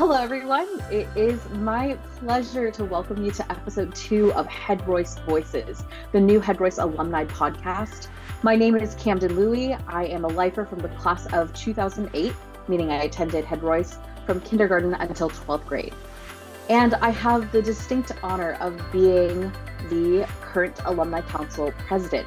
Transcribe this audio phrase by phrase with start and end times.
[0.00, 0.66] Hello, everyone.
[0.90, 6.18] It is my pleasure to welcome you to episode two of Head Royce Voices, the
[6.18, 8.08] new Head Royce alumni podcast.
[8.42, 9.76] My name is Camden Louie.
[9.86, 12.32] I am a lifer from the class of 2008,
[12.66, 15.92] meaning I attended Head Royce from kindergarten until 12th grade.
[16.70, 19.52] And I have the distinct honor of being
[19.90, 22.26] the current Alumni Council president.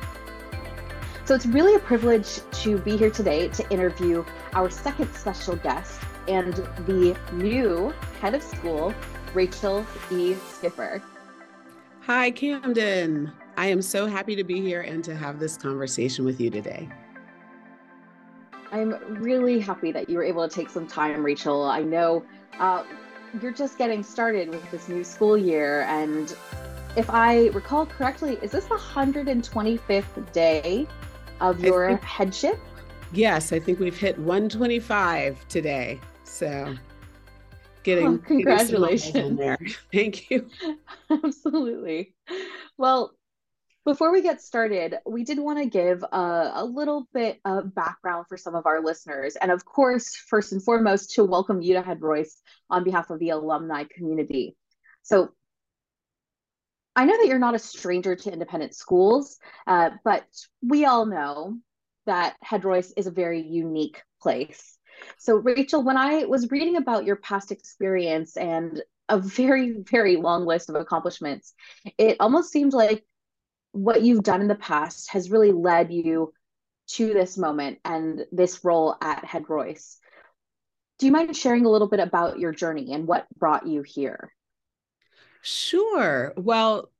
[1.25, 6.02] So it's really a privilege to be here today to interview our second special guest
[6.27, 6.53] and
[6.85, 8.93] the new head of school,
[9.33, 10.33] Rachel E.
[10.33, 11.01] Skiffer.
[12.01, 13.31] Hi, Camden.
[13.55, 16.89] I am so happy to be here and to have this conversation with you today.
[18.71, 21.63] I'm really happy that you were able to take some time, Rachel.
[21.63, 22.25] I know
[22.59, 22.83] uh,
[23.41, 25.81] you're just getting started with this new school year.
[25.83, 26.35] And
[26.95, 30.87] if I recall correctly, is this the 125th day
[31.39, 32.59] of your think, headship?
[33.11, 35.99] Yes, I think we've hit 125 today.
[36.33, 36.75] So
[37.83, 39.59] getting oh, congratulations there.
[39.93, 40.49] Thank you.
[41.23, 42.15] Absolutely.
[42.75, 43.13] Well,
[43.85, 48.25] before we get started, we did want to give a, a, little bit of background
[48.27, 49.35] for some of our listeners.
[49.35, 53.19] And of course, first and foremost, to welcome you to Head Royce on behalf of
[53.19, 54.55] the alumni community.
[55.03, 55.33] So
[56.95, 59.37] I know that you're not a stranger to independent schools,
[59.67, 60.25] uh, but
[60.67, 61.59] we all know
[62.07, 64.79] that Head Royce is a very unique place.
[65.17, 70.45] So, Rachel, when I was reading about your past experience and a very, very long
[70.45, 71.53] list of accomplishments,
[71.97, 73.05] it almost seemed like
[73.71, 76.33] what you've done in the past has really led you
[76.87, 79.97] to this moment and this role at Head Royce.
[80.99, 84.31] Do you mind sharing a little bit about your journey and what brought you here?
[85.41, 86.33] Sure.
[86.37, 86.91] Well,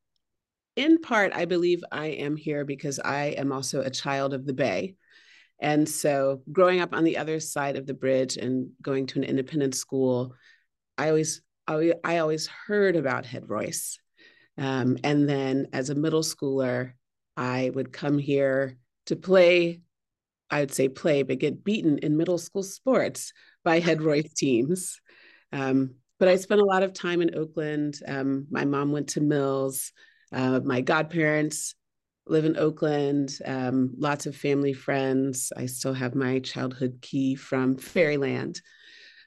[0.75, 4.53] in part, I believe I am here because I am also a child of the
[4.53, 4.95] Bay.
[5.63, 9.23] And so, growing up on the other side of the bridge and going to an
[9.23, 10.35] independent school,
[10.97, 13.97] I always, I always heard about Head Royce.
[14.57, 16.91] Um, and then as a middle schooler,
[17.37, 19.79] I would come here to play,
[20.49, 23.31] I would say play, but get beaten in middle school sports
[23.63, 24.99] by Head Royce teams.
[25.53, 27.99] Um, but I spent a lot of time in Oakland.
[28.05, 29.93] Um, my mom went to Mills.
[30.33, 31.73] Uh, my godparents
[32.25, 35.51] live in Oakland, um, lots of family friends.
[35.55, 38.61] I still have my childhood key from Fairyland.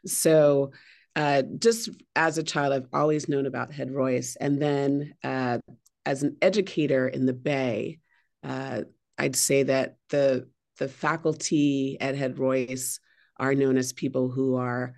[0.06, 0.72] So
[1.14, 4.36] uh, just as a child, I've always known about Head Royce.
[4.36, 5.58] And then uh,
[6.04, 8.00] as an educator in the Bay,
[8.44, 8.82] uh,
[9.18, 13.00] I'd say that the the faculty at Head Royce
[13.38, 14.94] are known as people who are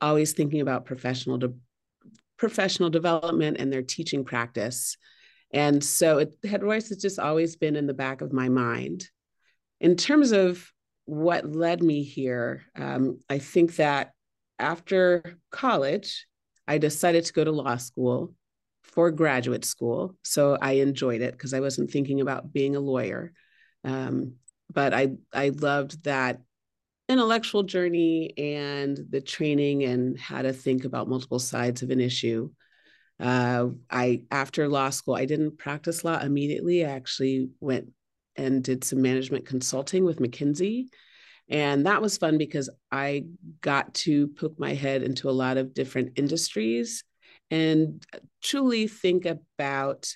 [0.00, 1.54] always thinking about professional de-
[2.36, 4.96] professional development and their teaching practice.
[5.52, 9.08] And so it, Head Royce has just always been in the back of my mind.
[9.80, 10.70] In terms of
[11.06, 14.12] what led me here, um, I think that
[14.58, 16.26] after college,
[16.68, 18.34] I decided to go to law school
[18.82, 20.16] for graduate school.
[20.22, 23.32] So I enjoyed it because I wasn't thinking about being a lawyer.
[23.84, 24.34] Um,
[24.72, 26.40] but I, I loved that
[27.08, 32.50] intellectual journey and the training and how to think about multiple sides of an issue.
[33.20, 36.84] Uh, I after law school, I didn't practice law immediately.
[36.84, 37.92] I actually went
[38.36, 40.86] and did some management consulting with McKinsey
[41.50, 43.24] and that was fun because I
[43.60, 47.02] got to poke my head into a lot of different industries
[47.50, 48.02] and
[48.40, 50.08] truly think about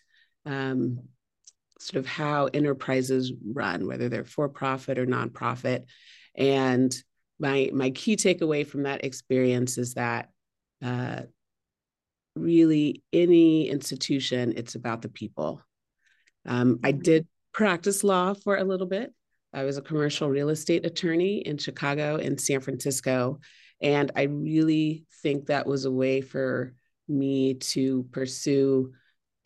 [0.47, 1.01] um,
[1.81, 5.87] sort of how enterprises run, whether they're for profit or nonprofit.
[6.37, 6.95] And
[7.41, 10.29] my my key takeaway from that experience is that
[10.85, 11.23] uh,
[12.37, 15.63] really any institution, it's about the people.
[16.47, 17.03] Um, I mm-hmm.
[17.03, 19.13] did practice law for a little bit,
[19.55, 23.39] I was a commercial real estate attorney in Chicago and San Francisco.
[23.81, 26.75] And I really think that was a way for
[27.07, 28.93] me to pursue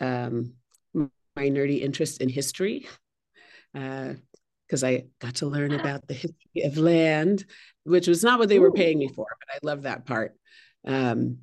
[0.00, 0.54] um,
[0.94, 2.88] my nerdy interest in history.
[3.74, 7.44] Because uh, I got to learn about the history of land,
[7.84, 10.34] which was not what they were paying me for, but I love that part.
[10.86, 11.40] Um,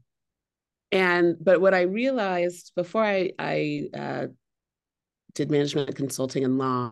[0.91, 4.27] and but what I realized before I, I uh,
[5.33, 6.91] did management consulting and law,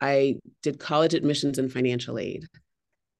[0.00, 2.44] I did college admissions and financial aid.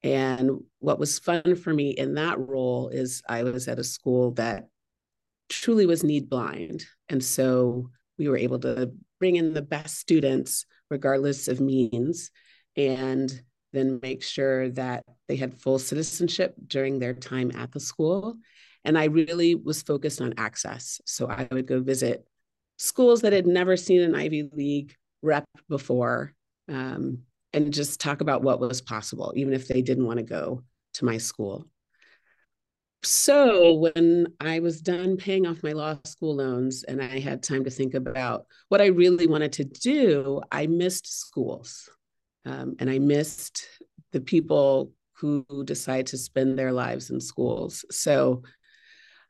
[0.02, 4.32] And what was fun for me in that role is I was at a school
[4.32, 4.64] that
[5.48, 6.84] truly was need blind.
[7.08, 12.30] And so we were able to bring in the best students, regardless of means,
[12.76, 13.42] and
[13.72, 18.36] then make sure that they had full citizenship during their time at the school.
[18.84, 21.00] And I really was focused on access.
[21.06, 22.26] So I would go visit
[22.78, 26.34] schools that had never seen an Ivy League rep before
[26.68, 27.20] um,
[27.52, 30.64] and just talk about what was possible, even if they didn't want to go
[30.94, 31.66] to my school.
[33.04, 37.64] so when I was done paying off my law school loans and I had time
[37.64, 41.88] to think about what I really wanted to do, I missed schools.
[42.44, 43.66] Um, and I missed
[44.12, 47.84] the people who decide to spend their lives in schools.
[47.90, 48.42] So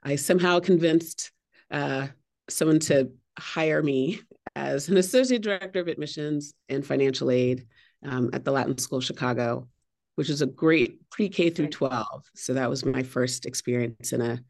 [0.02, 1.30] I somehow convinced
[1.70, 2.08] uh,
[2.48, 4.20] someone to hire me
[4.54, 7.66] as an associate director of admissions and financial aid
[8.04, 9.68] um, at the Latin School of Chicago,
[10.16, 12.06] which is a great pre-K through 12.
[12.34, 14.40] So that was my first experience in a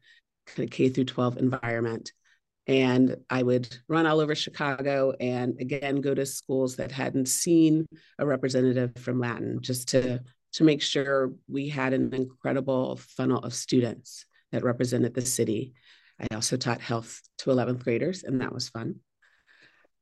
[0.47, 2.11] kind of K through 12 environment.
[2.65, 7.85] And I would run all over Chicago and again go to schools that hadn't seen
[8.19, 10.21] a representative from Latin just to,
[10.53, 15.73] to make sure we had an incredible funnel of students that represented the city.
[16.19, 19.01] I also taught health to 11th graders, and that was fun.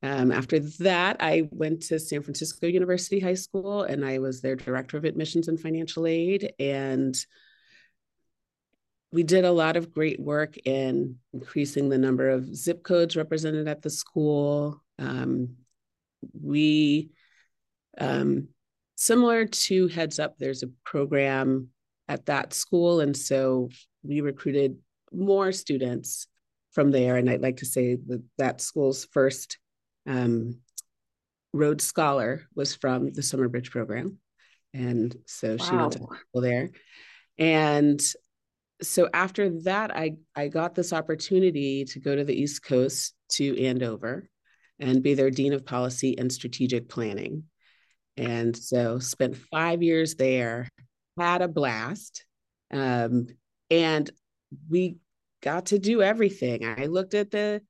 [0.03, 4.55] Um, after that, I went to San Francisco University High School and I was their
[4.55, 6.53] director of admissions and financial aid.
[6.59, 7.15] And
[9.11, 13.67] we did a lot of great work in increasing the number of zip codes represented
[13.67, 14.81] at the school.
[14.97, 15.57] Um,
[16.33, 17.11] we,
[17.99, 18.47] um,
[18.95, 21.69] similar to Heads Up, there's a program
[22.11, 22.99] at that school.
[22.99, 23.69] And so
[24.03, 24.77] we recruited
[25.13, 26.27] more students
[26.73, 27.15] from there.
[27.15, 29.57] And I'd like to say that that school's first
[30.05, 30.59] um,
[31.53, 34.17] Rhodes Scholar was from the Summer Bridge program.
[34.73, 35.65] And so wow.
[35.65, 36.69] she went to school there.
[37.37, 38.01] And
[38.81, 43.63] so after that, I, I got this opportunity to go to the East Coast to
[43.63, 44.29] Andover
[44.79, 47.43] and be their Dean of Policy and Strategic Planning.
[48.17, 50.67] And so spent five years there,
[51.17, 52.25] had a blast.
[52.71, 53.27] Um,
[53.69, 54.09] and
[54.69, 54.97] we
[55.41, 56.65] got to do everything.
[56.65, 57.61] I looked at the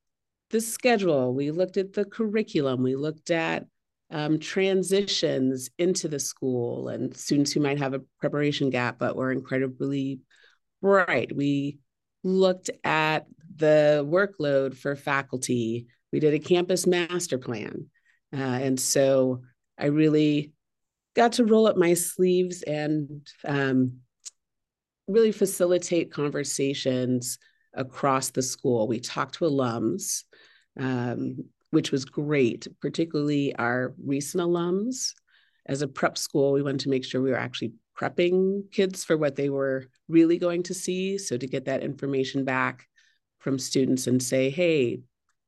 [0.49, 3.65] the schedule, we looked at the curriculum, we looked at
[4.09, 9.31] um, transitions into the school and students who might have a preparation gap but were
[9.31, 10.19] incredibly
[10.81, 11.33] bright.
[11.33, 11.79] We
[12.23, 15.87] looked at the workload for faculty.
[16.11, 17.89] We did a campus master plan.
[18.33, 19.43] Uh, and so
[19.77, 20.51] I really
[21.15, 23.97] got to roll up my sleeves and um,
[25.07, 27.37] really facilitate conversations
[27.73, 28.87] across the school.
[28.87, 30.23] We talked to alums
[30.79, 35.13] um, which was great, particularly our recent alums.
[35.65, 39.15] As a prep school, we wanted to make sure we were actually prepping kids for
[39.15, 41.17] what they were really going to see.
[41.17, 42.87] So to get that information back
[43.39, 45.01] from students and say, hey,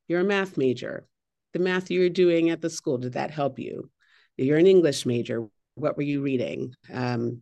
[0.08, 1.08] you're a math major.
[1.54, 3.90] The math you're doing at the school, did that help you?
[4.38, 5.48] You're an English major.
[5.76, 6.74] What were you reading?
[6.92, 7.42] Um,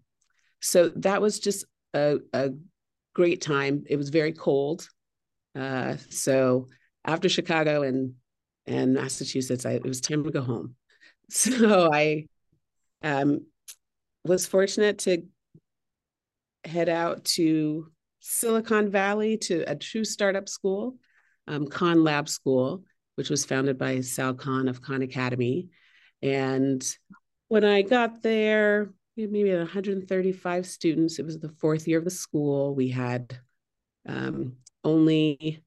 [0.62, 2.52] so that was just a, a
[3.14, 3.84] great time.
[3.90, 4.88] It was very cold.
[5.56, 6.70] Uh, so
[7.06, 8.14] after Chicago and
[8.68, 10.76] and Massachusetts, I, it was time to go home.
[11.34, 12.26] So I
[13.04, 13.46] um,
[14.26, 15.24] was fortunate to
[16.66, 17.90] head out to
[18.20, 20.98] Silicon Valley to a true startup school,
[21.48, 22.84] um, Khan Lab School,
[23.16, 25.70] which was founded by Sal Khan of Khan Academy.
[26.22, 26.86] And
[27.52, 31.20] when I got there, maybe 135 students.
[31.20, 32.74] It was the fourth year of the school.
[32.74, 33.38] We had
[34.08, 34.54] um,
[34.86, 35.62] only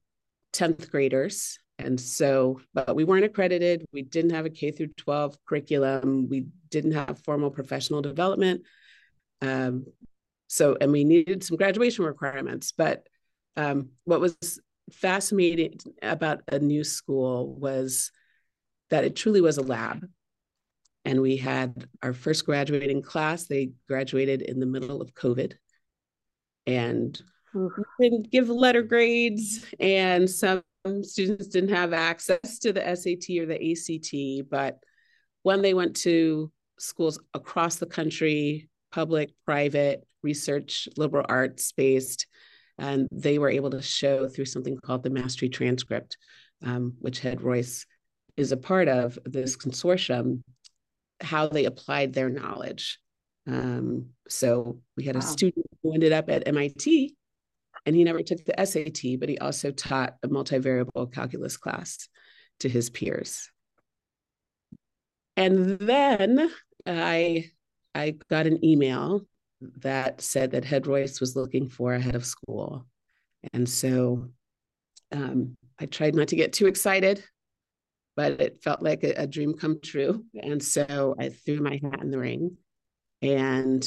[0.53, 1.59] 10th graders.
[1.77, 3.85] And so, but we weren't accredited.
[3.93, 6.27] We didn't have a K through 12 curriculum.
[6.27, 8.63] We didn't have formal professional development.
[9.43, 9.85] Um,
[10.47, 12.71] so, and we needed some graduation requirements.
[12.75, 13.05] But
[13.57, 14.59] um, what was
[14.91, 18.11] fascinating about a new school was
[18.89, 20.03] that it truly was a lab.
[21.05, 23.45] And we had our first graduating class.
[23.45, 25.53] They graduated in the middle of COVID.
[26.67, 27.21] And
[27.99, 30.63] didn't give letter grades, and some
[31.03, 34.49] students didn't have access to the SAT or the ACT.
[34.49, 34.79] But
[35.43, 42.27] when they went to schools across the country, public, private, research, liberal arts based,
[42.77, 46.17] and they were able to show through something called the Mastery Transcript,
[46.63, 47.85] um, which Head Royce
[48.35, 50.41] is a part of this consortium,
[51.21, 52.99] how they applied their knowledge.
[53.47, 55.19] Um, so we had wow.
[55.19, 57.15] a student who ended up at MIT
[57.85, 62.09] and he never took the SAT, but he also taught a multivariable calculus class
[62.59, 63.49] to his peers.
[65.37, 66.49] And then
[66.85, 67.51] I
[67.93, 69.25] I got an email
[69.77, 72.85] that said that Head Royce was looking for a head of school.
[73.53, 74.29] And so
[75.11, 77.23] um, I tried not to get too excited,
[78.15, 80.23] but it felt like a, a dream come true.
[80.41, 82.57] And so I threw my hat in the ring.
[83.21, 83.85] And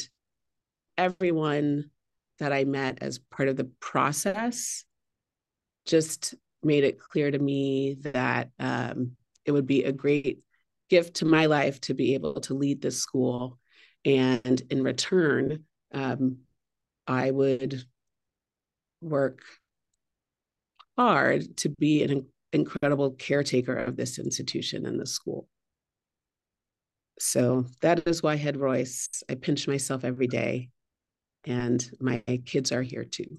[0.97, 1.91] everyone
[2.39, 4.85] that I met as part of the process
[5.87, 9.13] just made it clear to me that um,
[9.45, 10.41] it would be a great
[10.91, 13.59] gift to my life to be able to lead this school.
[14.05, 16.39] And in return, um,
[17.07, 17.83] I would
[19.01, 19.43] work
[20.97, 25.49] hard to be an incredible caretaker of this institution and the school.
[27.19, 30.71] So that is why Head Royce, I pinch myself every day,
[31.45, 33.38] and my kids are here too.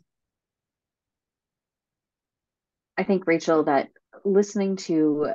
[2.97, 3.89] I think, Rachel, that
[4.25, 5.29] listening to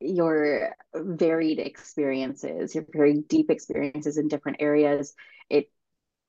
[0.00, 5.14] your varied experiences, your very deep experiences in different areas,
[5.48, 5.70] it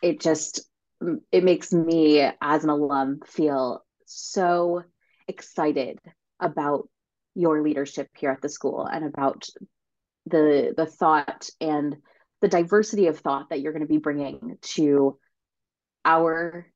[0.01, 0.61] it just
[1.31, 4.83] it makes me as an alum feel so
[5.27, 5.99] excited
[6.43, 6.87] about
[7.35, 9.47] your leadership here at the school and about
[10.25, 11.97] the the thought and
[12.41, 15.17] the diversity of thought that you're going to be bringing to
[16.05, 16.67] our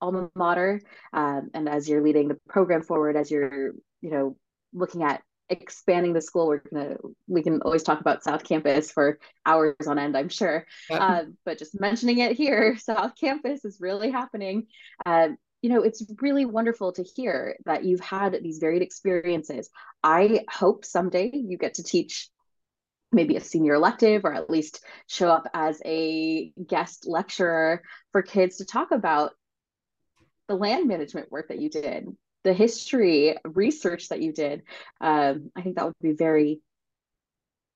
[0.00, 0.80] alma mater
[1.12, 4.36] um, and as you're leading the program forward as you're you know
[4.72, 9.18] looking at expanding the school we're gonna we can always talk about south campus for
[9.44, 10.66] hours on end i'm sure.
[10.90, 14.66] Uh, but just mentioning it here south campus is really happening.
[15.04, 15.28] Uh,
[15.62, 19.70] you know it's really wonderful to hear that you've had these varied experiences
[20.02, 22.28] i hope someday you get to teach
[23.12, 28.56] maybe a senior elective or at least show up as a guest lecturer for kids
[28.56, 29.32] to talk about
[30.48, 32.08] the land management work that you did,
[32.42, 34.62] the history research that you did.
[35.00, 36.60] Um, I think that would be very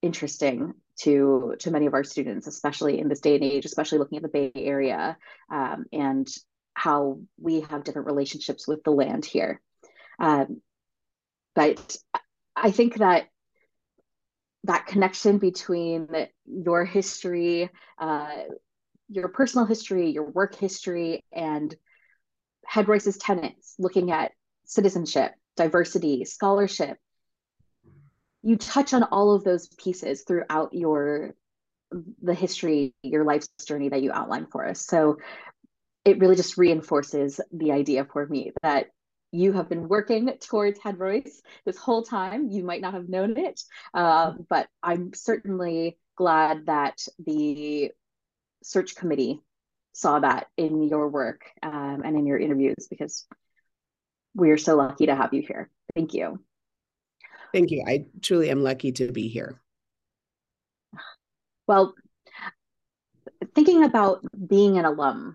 [0.02, 4.16] interesting to to many of our students, especially in this day and age, especially looking
[4.16, 5.16] at the Bay Area
[5.50, 6.26] um, and
[6.76, 9.62] how we have different relationships with the land here.
[10.18, 10.60] Um,
[11.54, 11.96] but
[12.54, 13.28] I think that
[14.64, 16.06] that connection between
[16.44, 18.28] your history, uh,
[19.08, 21.74] your personal history, your work history, and
[22.66, 24.32] Head Royce's tenets, looking at
[24.66, 26.98] citizenship, diversity, scholarship.
[28.42, 31.34] You touch on all of those pieces throughout your
[32.20, 34.84] the history, your life's journey that you outline for us.
[34.84, 35.16] So
[36.06, 38.86] it really just reinforces the idea for me that
[39.32, 42.48] you have been working towards Head Royce this whole time.
[42.48, 43.60] You might not have known it,
[43.92, 47.90] uh, but I'm certainly glad that the
[48.62, 49.40] search committee
[49.94, 53.26] saw that in your work um, and in your interviews because
[54.32, 55.70] we are so lucky to have you here.
[55.96, 56.38] Thank you.
[57.52, 57.82] Thank you.
[57.86, 59.60] I truly am lucky to be here.
[61.66, 61.94] Well,
[63.56, 65.34] thinking about being an alum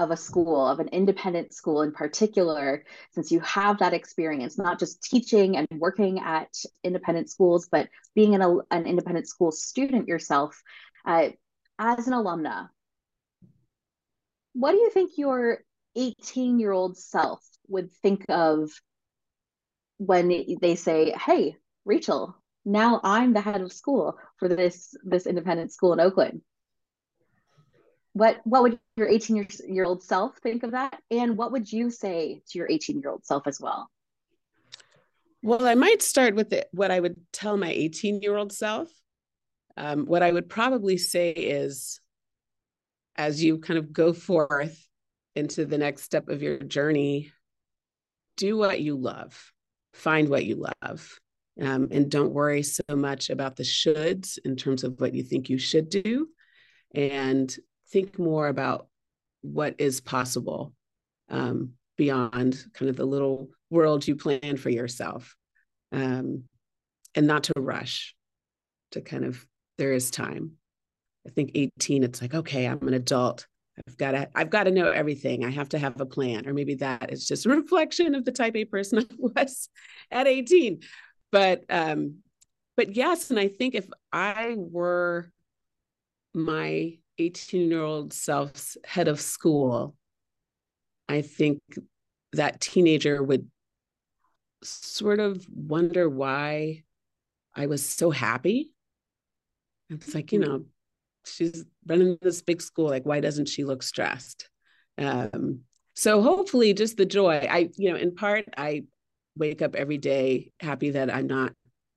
[0.00, 4.78] of a school, of an independent school in particular, since you have that experience, not
[4.78, 6.48] just teaching and working at
[6.82, 10.62] independent schools, but being an, an independent school student yourself,
[11.04, 11.28] uh,
[11.78, 12.70] as an alumna,
[14.54, 15.58] what do you think your
[15.96, 18.70] 18 year old self would think of
[19.98, 20.28] when
[20.62, 25.92] they say, hey, Rachel, now I'm the head of school for this this independent school
[25.92, 26.40] in Oakland?
[28.12, 31.00] What what would your 18 year, year old self think of that?
[31.10, 33.90] And what would you say to your 18 year old self as well?
[35.42, 38.88] Well i might start with what i would tell my 18 year old self.
[39.76, 42.00] Um, what i would probably say is
[43.16, 44.78] as you kind of go forth
[45.36, 47.32] into the next step of your journey
[48.40, 49.52] do what you love.
[49.92, 51.20] Find what you love.
[51.60, 55.50] Um, and don't worry so much about the shoulds in terms of what you think
[55.50, 56.28] you should do.
[56.94, 57.54] And
[57.90, 58.88] think more about
[59.42, 60.72] what is possible
[61.28, 65.36] um, beyond kind of the little world you plan for yourself
[65.92, 66.44] um,
[67.14, 68.14] and not to rush
[68.92, 69.44] to kind of
[69.78, 70.52] there is time.
[71.26, 73.46] I think 18 it's like okay i'm an adult.
[73.86, 75.44] I've got to i've got to know everything.
[75.44, 76.48] I have to have a plan.
[76.48, 79.68] Or maybe that is just a reflection of the type a person i was
[80.10, 80.80] at 18
[81.32, 82.16] but um
[82.76, 85.30] but yes and i think if i were
[86.34, 89.94] my 18 year old self's head of school,
[91.08, 91.60] I think
[92.32, 93.50] that teenager would
[94.62, 96.82] sort of wonder why
[97.54, 98.72] I was so happy.
[99.88, 100.50] It's like, you mm-hmm.
[100.50, 100.64] know,
[101.26, 102.88] she's running this big school.
[102.88, 104.48] Like, why doesn't she look stressed?
[104.96, 105.60] Um,
[105.94, 107.46] so hopefully just the joy.
[107.50, 108.84] I, you know, in part, I
[109.36, 111.52] wake up every day happy that I'm not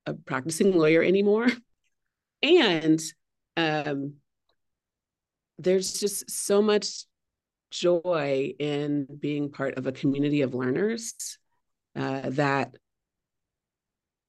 [0.06, 1.48] a practicing lawyer anymore.
[2.42, 3.00] And
[3.56, 4.16] um,
[5.58, 7.04] there's just so much
[7.70, 11.38] joy in being part of a community of learners
[11.96, 12.74] uh, that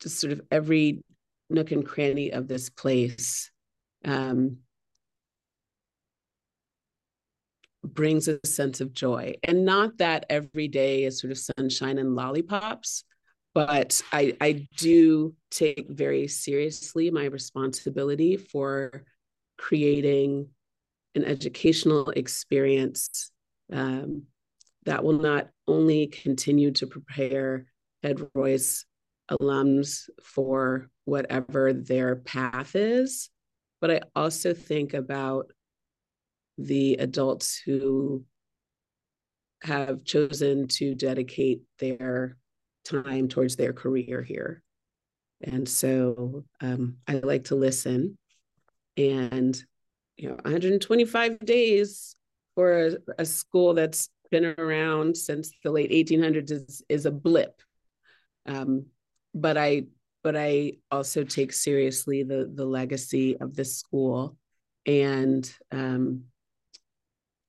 [0.01, 1.03] just sort of every
[1.49, 3.51] nook and cranny of this place
[4.03, 4.57] um,
[7.83, 9.35] brings a sense of joy.
[9.43, 13.03] And not that every day is sort of sunshine and lollipops,
[13.53, 19.05] but I, I do take very seriously my responsibility for
[19.57, 20.49] creating
[21.15, 23.31] an educational experience
[23.71, 24.23] um,
[24.85, 27.65] that will not only continue to prepare
[28.03, 28.85] Head Royce
[29.31, 33.29] alums for whatever their path is,
[33.81, 35.47] but I also think about
[36.57, 38.23] the adults who
[39.63, 42.37] have chosen to dedicate their
[42.83, 44.61] time towards their career here.
[45.41, 48.17] And so um, I like to listen.
[48.97, 49.61] And,
[50.17, 52.15] you know, 125 days
[52.55, 57.61] for a, a school that's been around since the late 1800s is, is a blip.
[58.45, 58.87] Um,
[59.33, 59.83] but I
[60.23, 64.37] but I also take seriously the the legacy of this school,
[64.85, 66.23] and um,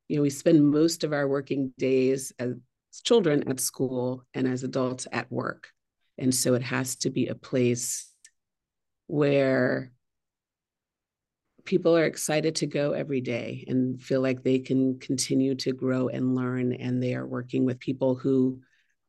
[0.09, 2.55] you know we spend most of our working days as
[3.05, 5.69] children at school and as adults at work,
[6.19, 8.13] and so it has to be a place
[9.07, 9.93] where
[11.67, 16.09] people are excited to go every day and feel like they can continue to grow
[16.09, 18.61] and learn and they are working with people who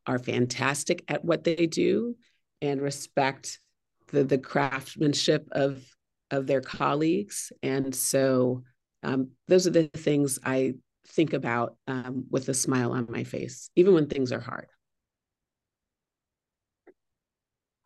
[0.06, 2.16] are fantastic at what they do
[2.60, 3.60] and respect
[4.08, 5.82] the the craftsmanship of
[6.30, 7.52] of their colleagues.
[7.62, 8.62] And so
[9.02, 10.74] um, those are the things i
[11.06, 14.66] think about um, with a smile on my face even when things are hard.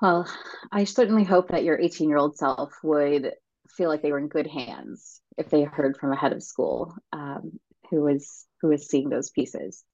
[0.01, 0.27] Well
[0.73, 3.33] i certainly hope that your 18 year old self would
[3.77, 6.95] feel like they were in good hands if they heard from a head of school
[7.13, 7.59] um,
[7.91, 9.85] who was who was seeing those pieces.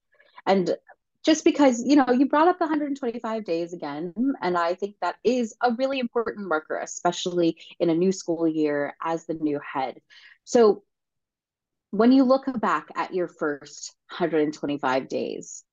[0.47, 0.77] And
[1.25, 5.17] just because you know you brought up the 125 days again and i think that
[5.25, 10.01] is a really important marker especially in a new school year as the new head.
[10.45, 10.85] So
[11.91, 15.65] when you look back at your first 125 days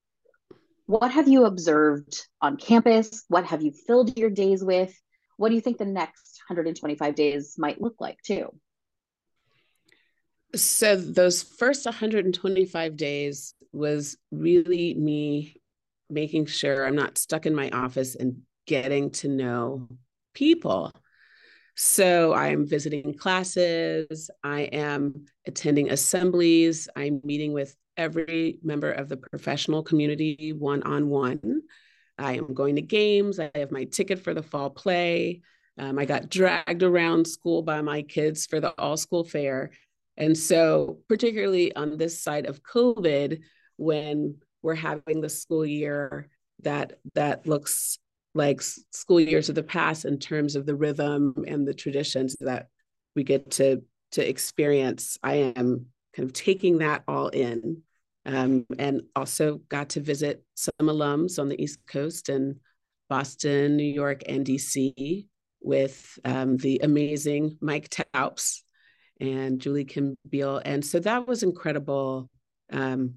[0.87, 3.23] what have you observed on campus?
[3.27, 4.93] What have you filled your days with?
[5.37, 8.49] What do you think the next 125 days might look like too
[10.55, 15.61] so those first 125 days was really me
[16.09, 19.87] making sure I'm not stuck in my office and getting to know
[20.33, 20.91] people.
[21.75, 29.17] So I'm visiting classes, I am attending assemblies, I'm meeting with every member of the
[29.17, 31.61] professional community one on one.
[32.17, 35.41] I am going to games, I have my ticket for the fall play.
[35.77, 39.71] Um, I got dragged around school by my kids for the all school fair.
[40.17, 43.41] And so, particularly on this side of COVID,
[43.77, 46.29] when we're having the school year
[46.61, 47.99] that that looks
[48.33, 52.67] like school years of the past in terms of the rhythm and the traditions that
[53.15, 57.81] we get to to experience, I am kind of taking that all in.
[58.27, 62.55] Um, and also got to visit some alums on the East Coast and
[63.07, 65.27] Boston, New York, and DC
[65.65, 68.61] with um, the amazing Mike Taups,
[69.19, 70.61] and Julie Kim Beal.
[70.63, 72.29] And so that was incredible
[72.71, 73.15] um,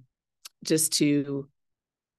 [0.65, 1.49] just to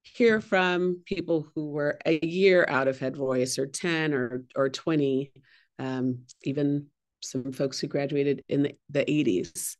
[0.01, 4.69] hear from people who were a year out of Head Royce or 10 or, or
[4.69, 5.31] 20,
[5.77, 6.87] um, even
[7.21, 9.75] some folks who graduated in the, the 80s,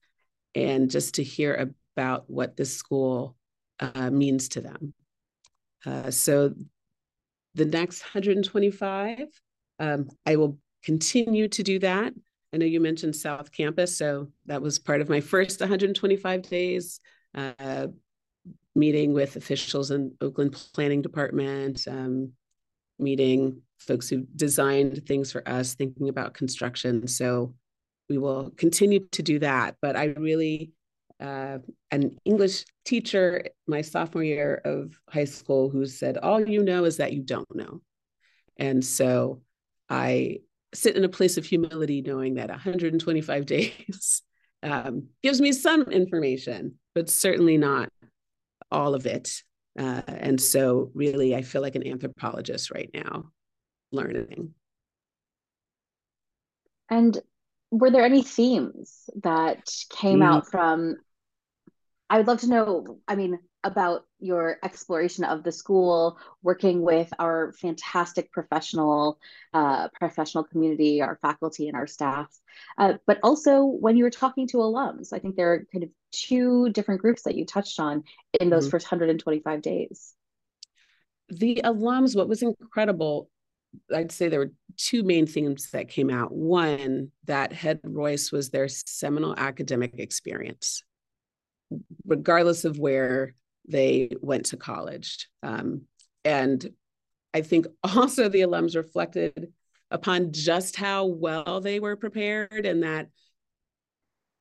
[0.56, 3.36] and just to hear about what this school
[3.80, 4.94] uh, means to them.
[5.86, 6.54] Uh, so
[7.56, 9.28] the next 125,
[9.80, 12.14] um, I will continue to do that.
[12.54, 17.00] I know you mentioned South Campus, so that was part of my first 125 days,
[17.36, 17.88] uh,
[18.76, 22.32] meeting with officials in Oakland Planning Department, um,
[22.98, 27.08] meeting folks who designed things for us, thinking about construction.
[27.08, 27.54] So
[28.10, 29.76] we will continue to do that.
[29.82, 30.72] But I really,
[31.20, 31.60] uh,
[31.92, 36.98] an English teacher my sophomore year of high school who said, All you know is
[36.98, 37.82] that you don't know.
[38.58, 39.42] And so
[39.90, 40.40] I
[40.74, 44.22] sit in a place of humility knowing that 125 days
[44.64, 47.90] um, gives me some information, but certainly not
[48.72, 49.44] all of it.
[49.78, 53.32] Uh, and so, really, I feel like an anthropologist right now,
[53.92, 54.54] learning.
[56.90, 57.18] And
[57.72, 60.26] were there any themes that came mm.
[60.26, 60.96] out from?
[62.10, 63.00] I would love to know.
[63.08, 69.20] I mean, about your exploration of the school, working with our fantastic professional
[69.54, 72.28] uh, professional community, our faculty and our staff,
[72.78, 75.12] uh, but also when you were talking to alums.
[75.14, 78.04] I think there are kind of two different groups that you touched on
[78.40, 78.72] in those mm-hmm.
[78.72, 80.14] first 125 days.
[81.30, 83.30] The alums, what was incredible,
[83.94, 86.32] I'd say there were two main themes that came out.
[86.32, 90.84] One, that Head Royce was their seminal academic experience
[92.06, 93.34] regardless of where
[93.70, 95.30] they went to college.
[95.44, 95.84] Um,
[96.26, 96.68] and
[97.34, 99.54] I think also the alums reflected
[99.92, 103.10] upon just how well they were prepared and that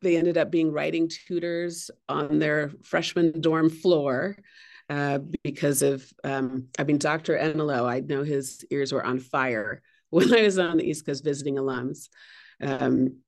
[0.00, 4.36] they ended up being writing tutors on their freshman dorm floor
[4.90, 7.36] uh, because of, um, I mean, Dr.
[7.36, 11.24] Enelo, I know his ears were on fire when I was on the East Coast
[11.24, 12.08] visiting alums.
[12.62, 13.18] Um,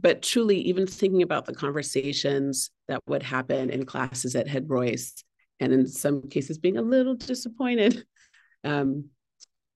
[0.00, 5.24] but truly, even thinking about the conversations that would happen in classes at Head Royce,
[5.60, 8.04] and in some cases being a little disappointed
[8.64, 9.10] um,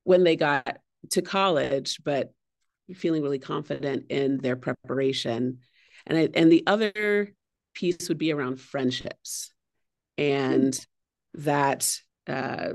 [0.04, 0.78] when they got
[1.10, 2.32] to college, but
[2.94, 5.58] feeling really confident in their preparation.
[6.06, 7.32] And I, and the other
[7.74, 9.52] piece would be around friendships,
[10.18, 10.78] and
[11.34, 12.74] that uh,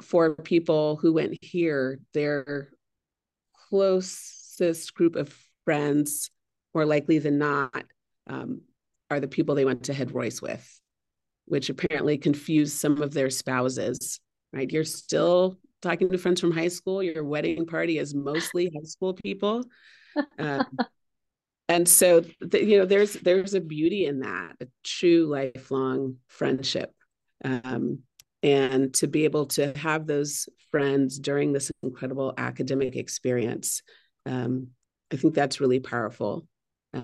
[0.00, 2.70] for people who went here, their
[3.68, 6.30] closest group of friends,
[6.74, 7.84] more likely than not,
[8.26, 8.60] um,
[9.10, 10.80] are the people they went to Head Royce with,
[11.46, 14.20] which apparently confused some of their spouses.
[14.52, 17.02] Right, you're still talking to friends from high school.
[17.02, 19.64] Your wedding party is mostly high school people.
[20.38, 20.66] Um,
[21.68, 26.92] and so the, you know there's there's a beauty in that a true lifelong friendship
[27.44, 28.00] um,
[28.42, 33.82] and to be able to have those friends during this incredible academic experience
[34.26, 34.68] um,
[35.12, 36.46] i think that's really powerful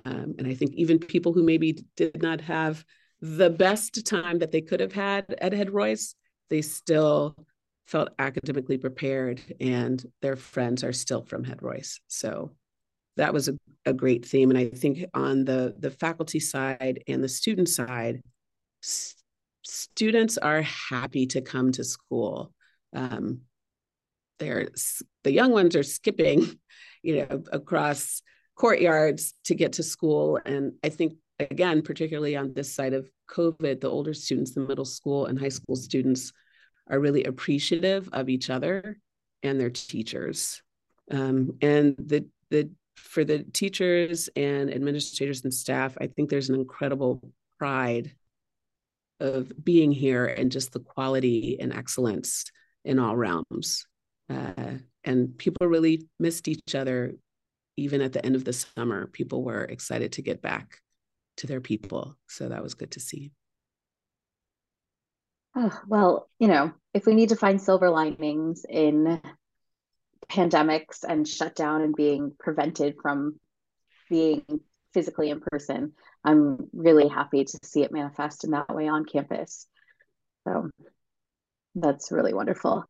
[0.05, 2.85] um, and i think even people who maybe did not have
[3.21, 6.15] the best time that they could have had at head royce
[6.51, 7.37] they still
[7.87, 12.51] felt academically prepared and their friends are still from head royce so
[13.17, 14.51] that was a, a great theme.
[14.51, 18.23] And I think on the, the faculty side and the student side,
[18.83, 19.17] s-
[19.63, 22.53] students are happy to come to school.
[22.95, 23.43] Um,
[24.39, 24.69] they're
[25.25, 26.59] the young ones are skipping,
[27.03, 28.23] you know, across
[28.63, 30.39] courtyards to get to school.
[30.47, 34.85] And I think again, particularly on this side of COVID, the older students, the middle
[34.85, 36.33] school and high school students,
[36.89, 38.99] are really appreciative of each other
[39.43, 40.63] and their teachers.
[41.11, 46.55] Um, and the the for the teachers and administrators and staff, I think there's an
[46.55, 47.21] incredible
[47.59, 48.15] pride
[49.19, 52.45] of being here and just the quality and excellence
[52.85, 53.87] in all realms.
[54.31, 57.15] Uh, and people really missed each other
[57.77, 59.07] even at the end of the summer.
[59.07, 60.79] People were excited to get back
[61.39, 62.17] to their people.
[62.29, 63.33] So that was good to see.
[65.55, 69.21] Oh, well, you know, if we need to find silver linings in
[70.31, 73.39] pandemics and shutdown and being prevented from
[74.09, 74.45] being
[74.95, 75.93] physically in person,
[76.25, 79.67] I'm really happy to see it manifest in that way on campus.
[80.45, 80.71] So
[81.75, 82.85] that's really wonderful.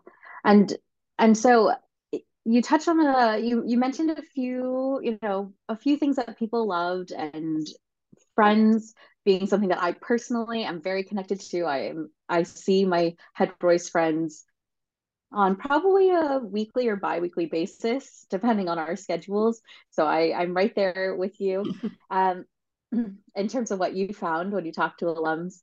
[0.45, 0.73] And
[1.18, 1.73] and so
[2.45, 6.39] you touched on a you you mentioned a few, you know, a few things that
[6.39, 7.67] people loved and
[8.35, 11.63] friends being something that I personally am very connected to.
[11.63, 14.45] I am I see my head Royce friends
[15.33, 19.63] on probably a weekly or bi-weekly basis depending on our schedules.
[19.91, 21.65] So I, i'm right there with you.
[22.11, 22.45] Um,
[22.93, 25.63] in terms of what you found when you talk to alums.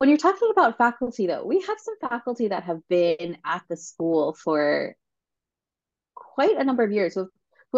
[0.00, 3.76] When you're talking about faculty though we have some faculty that have been at the
[3.76, 4.96] school for
[6.34, 7.28] quite a number of years who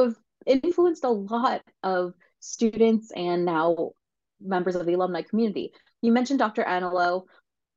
[0.01, 0.16] have,
[0.47, 3.90] influenced a lot of students and now
[4.40, 7.25] members of the alumni community you mentioned dr anelo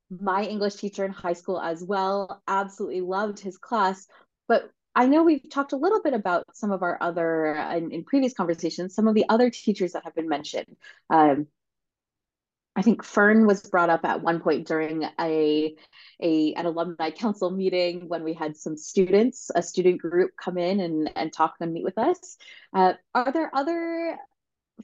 [0.10, 2.42] my English teacher in high school as well.
[2.48, 4.08] Absolutely loved his class.
[4.48, 8.04] But I know we've talked a little bit about some of our other, in, in
[8.04, 10.76] previous conversations, some of the other teachers that have been mentioned.
[11.10, 11.48] Um,
[12.80, 15.76] I think Fern was brought up at one point during a,
[16.22, 20.80] a an alumni council meeting when we had some students, a student group come in
[20.80, 22.38] and, and talk and meet with us.
[22.74, 24.18] Uh, are there other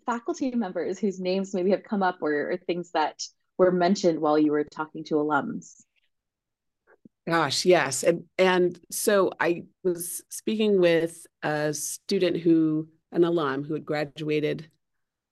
[0.05, 3.23] faculty members whose names maybe have come up or, or things that
[3.57, 5.81] were mentioned while you were talking to alums.
[7.27, 8.03] Gosh, yes.
[8.03, 14.69] And and so I was speaking with a student who, an alum who had graduated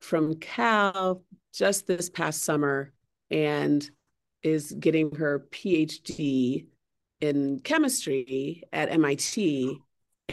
[0.02, 1.24] from Cal
[1.54, 2.92] just this past summer
[3.30, 3.90] and
[4.42, 6.68] is getting her PhD
[7.22, 9.80] in chemistry at MIT.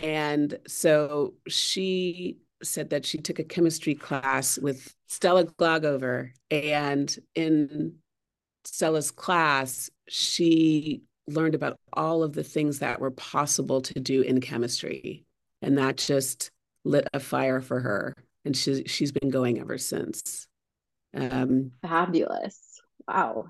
[0.03, 6.31] And so she said that she took a chemistry class with Stella Glogover.
[6.51, 7.95] And in
[8.65, 14.41] Stella's class, she learned about all of the things that were possible to do in
[14.41, 15.25] chemistry.
[15.63, 16.51] And that just
[16.85, 18.15] lit a fire for her.
[18.45, 20.49] And she, she's been going ever since.
[21.15, 22.81] Um, Fabulous.
[23.07, 23.47] Wow.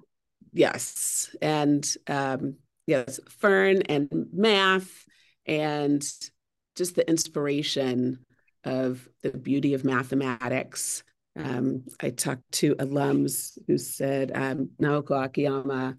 [0.52, 1.34] Yes.
[1.40, 5.04] And um, yes, Fern and math
[5.46, 6.02] and
[6.76, 8.24] just the inspiration
[8.64, 11.02] of the beauty of mathematics.
[11.36, 15.96] Um, I talked to alums who said um, Naoko Akiyama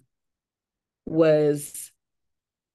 [1.06, 1.90] was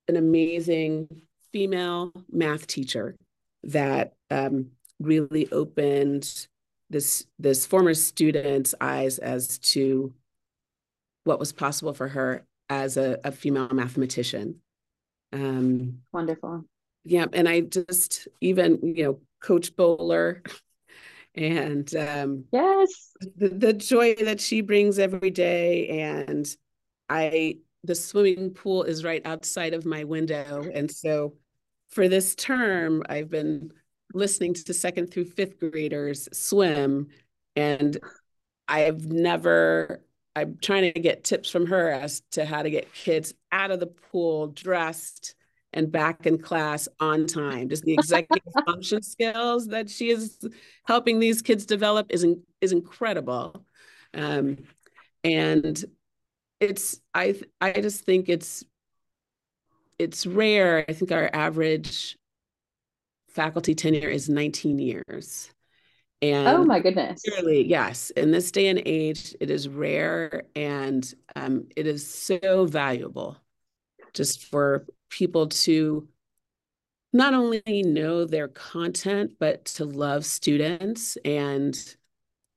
[0.08, 1.08] an amazing
[1.52, 3.16] female math teacher
[3.64, 6.48] that um, really opened
[6.90, 10.14] this this former student's eyes as to
[11.24, 14.62] what was possible for her as a, a female mathematician.
[15.34, 16.66] Um, Wonderful.
[17.04, 20.44] Yeah, and I just even you know Coach Bowler,
[21.36, 26.48] and um, yes, the, the joy that she brings every day, and
[27.10, 31.36] I the swimming pool is right outside of my window, and so
[31.90, 33.72] for this term I've been
[34.14, 37.08] listening to second through fifth graders swim,
[37.56, 37.98] and
[38.68, 40.04] I've never
[40.38, 43.80] I'm trying to get tips from her as to how to get kids out of
[43.80, 45.34] the pool dressed
[45.74, 47.70] and back in class on time.
[47.70, 50.38] Just the executive function skills that she is
[50.86, 52.26] helping these kids develop is
[52.62, 53.66] is incredible.
[54.14, 54.58] Um,
[55.24, 55.84] and
[56.60, 58.64] it's I I just think it's
[59.98, 60.86] it's rare.
[60.88, 62.16] I think our average
[63.38, 65.52] faculty tenure is 19 years.
[66.24, 67.22] And oh my goodness.
[67.22, 68.10] Clearly, yes.
[68.10, 73.38] In this day and age, it is rare and um, it is so valuable
[74.16, 76.08] just for people to
[77.14, 81.16] not only know their content, but to love students.
[81.24, 81.78] And,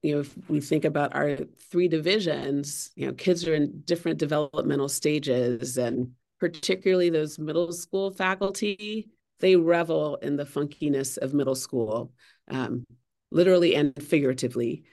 [0.02, 1.36] you know, if we think about our
[1.70, 8.10] three divisions, you know, kids are in different developmental stages, and particularly those middle school
[8.10, 9.10] faculty,
[9.40, 12.12] they revel in the funkiness of middle school.
[12.50, 12.84] Um,
[13.30, 14.84] literally and figuratively.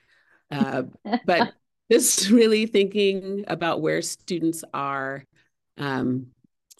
[0.51, 0.83] Uh,
[1.25, 1.53] but
[1.91, 5.23] just really thinking about where students are,
[5.77, 6.27] um,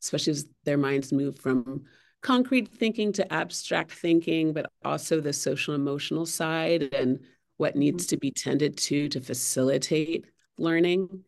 [0.01, 1.83] especially as their minds move from
[2.21, 7.19] concrete thinking to abstract thinking, but also the social emotional side and
[7.57, 8.09] what needs mm-hmm.
[8.09, 10.25] to be tended to to facilitate
[10.57, 11.23] learning.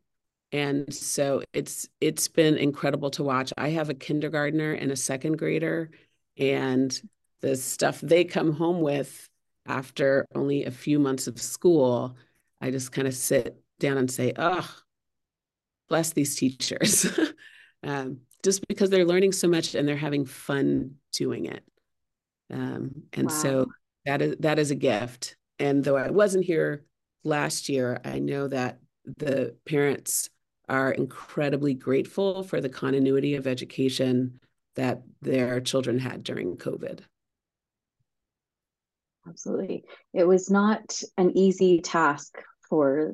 [0.52, 3.54] And so it's it's been incredible to watch.
[3.58, 5.92] I have a kindergartner and a second grader,
[6.40, 7.00] and
[7.42, 9.30] the stuff they come home with
[9.66, 12.16] after only a few months of school,
[12.62, 14.68] I just kind of sit down and say, oh,
[15.88, 17.08] bless these teachers.
[17.84, 21.64] um, just because they're learning so much and they're having fun doing it.
[22.52, 23.36] Um, and wow.
[23.36, 23.66] so
[24.06, 25.36] that is that is a gift.
[25.60, 26.86] And though I wasn't here
[27.24, 28.80] last year, I know that
[29.18, 30.30] the parents
[30.68, 34.40] are incredibly grateful for the continuity of education
[34.80, 37.02] that their children had during COVID
[39.30, 39.86] absolutely.
[40.14, 42.38] It was not an easy task
[42.68, 43.14] for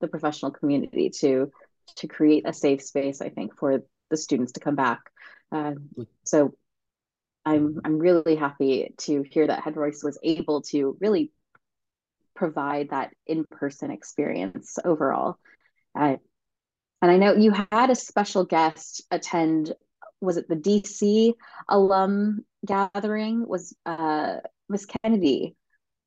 [0.00, 1.50] the professional community to
[1.96, 3.20] to create a safe space.
[3.20, 5.00] I think for the students to come back.
[5.52, 5.74] Uh,
[6.24, 6.54] so
[7.44, 11.32] I'm I'm really happy to hear that Head Royce was able to really
[12.34, 15.36] provide that in person experience overall.
[15.98, 16.16] Uh,
[17.02, 19.72] and I know you had a special guest attend.
[20.20, 21.34] Was it the DC
[21.68, 23.46] alum gathering?
[23.46, 24.36] Was uh,
[24.68, 25.56] Miss Kennedy,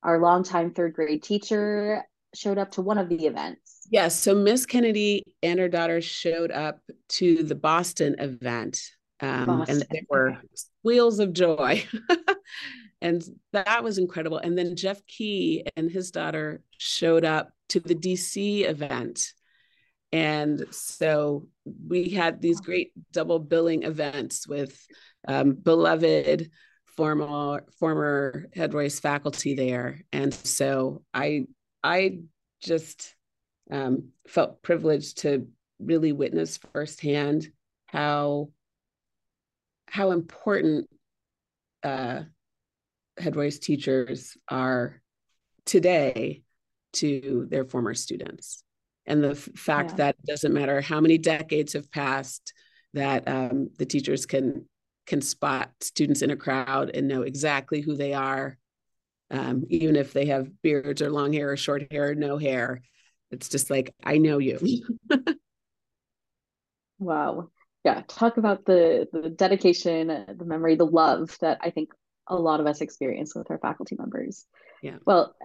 [0.03, 3.81] our longtime third grade teacher, showed up to one of the events.
[3.89, 4.19] Yes.
[4.19, 8.81] So Miss Kennedy and her daughter showed up to the Boston event.
[9.19, 9.77] Um, Boston.
[9.77, 10.37] And they were
[10.83, 11.85] wheels of joy.
[13.01, 14.37] and that was incredible.
[14.37, 19.33] And then Jeff Key and his daughter showed up to the DC event.
[20.13, 21.47] And so
[21.87, 24.79] we had these great double billing events with
[25.27, 26.51] um, beloved
[26.85, 31.47] former former Head Royce faculty there, and so I
[31.83, 32.19] I
[32.61, 33.15] just
[33.71, 35.47] um, felt privileged to
[35.79, 37.47] really witness firsthand
[37.87, 38.49] how
[39.87, 40.87] how important
[41.81, 42.21] uh,
[43.17, 45.01] Head Royce teachers are
[45.65, 46.43] today
[46.93, 48.63] to their former students,
[49.05, 49.97] and the fact yeah.
[49.97, 52.53] that it doesn't matter how many decades have passed
[52.93, 54.65] that um, the teachers can
[55.05, 58.57] can spot students in a crowd and know exactly who they are,
[59.31, 62.81] um, even if they have beards or long hair or short hair or no hair.
[63.31, 64.59] It's just like, I know you.
[66.99, 67.49] wow.
[67.83, 68.01] Yeah.
[68.07, 71.89] Talk about the, the dedication, the memory, the love that I think
[72.27, 74.45] a lot of us experience with our faculty members.
[74.81, 74.97] Yeah.
[75.05, 75.35] Well,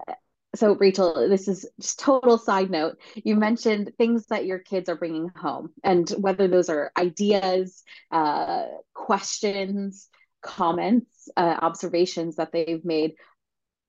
[0.55, 2.97] so Rachel, this is just total side note.
[3.15, 8.65] You mentioned things that your kids are bringing home, and whether those are ideas, uh,
[8.93, 10.09] questions,
[10.41, 13.13] comments, uh, observations that they've made.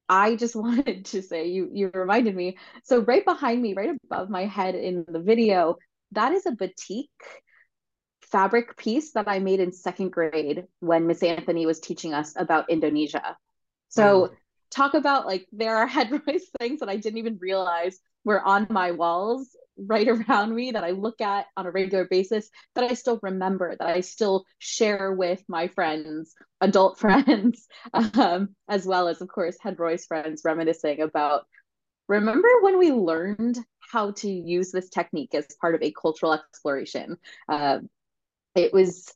[0.09, 2.59] I just wanted to say you you reminded me.
[2.85, 5.77] So right behind me, right above my head in the video,
[6.12, 7.09] that is a batik
[8.20, 12.68] fabric piece that I made in second grade when Miss Anthony was teaching us about
[12.68, 13.37] Indonesia.
[13.88, 14.20] So.
[14.20, 14.31] Wow
[14.70, 18.66] talk about like there are Head Royce things that I didn't even realize were on
[18.70, 22.94] my walls right around me that I look at on a regular basis that I
[22.94, 29.20] still remember, that I still share with my friends, adult friends, um, as well as,
[29.20, 31.46] of course, Head Royce friends reminiscing about
[32.09, 37.16] remember when we learned how to use this technique as part of a cultural exploration?
[37.48, 37.78] Uh,
[38.54, 39.12] it was,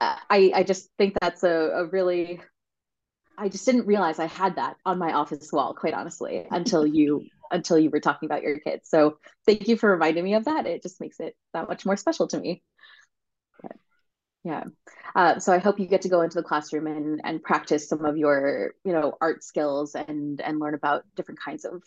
[0.00, 2.40] uh, I, I just think that's a, a really
[3.36, 7.26] I just didn't realize I had that on my office wall, quite honestly, until you
[7.50, 8.88] until you were talking about your kids.
[8.88, 10.66] So thank you for reminding me of that.
[10.66, 12.62] It just makes it that much more special to me.
[13.62, 13.76] But,
[14.44, 14.64] yeah.
[15.14, 18.04] Uh, so I hope you get to go into the classroom and and practice some
[18.04, 21.82] of your you know art skills and and learn about different kinds of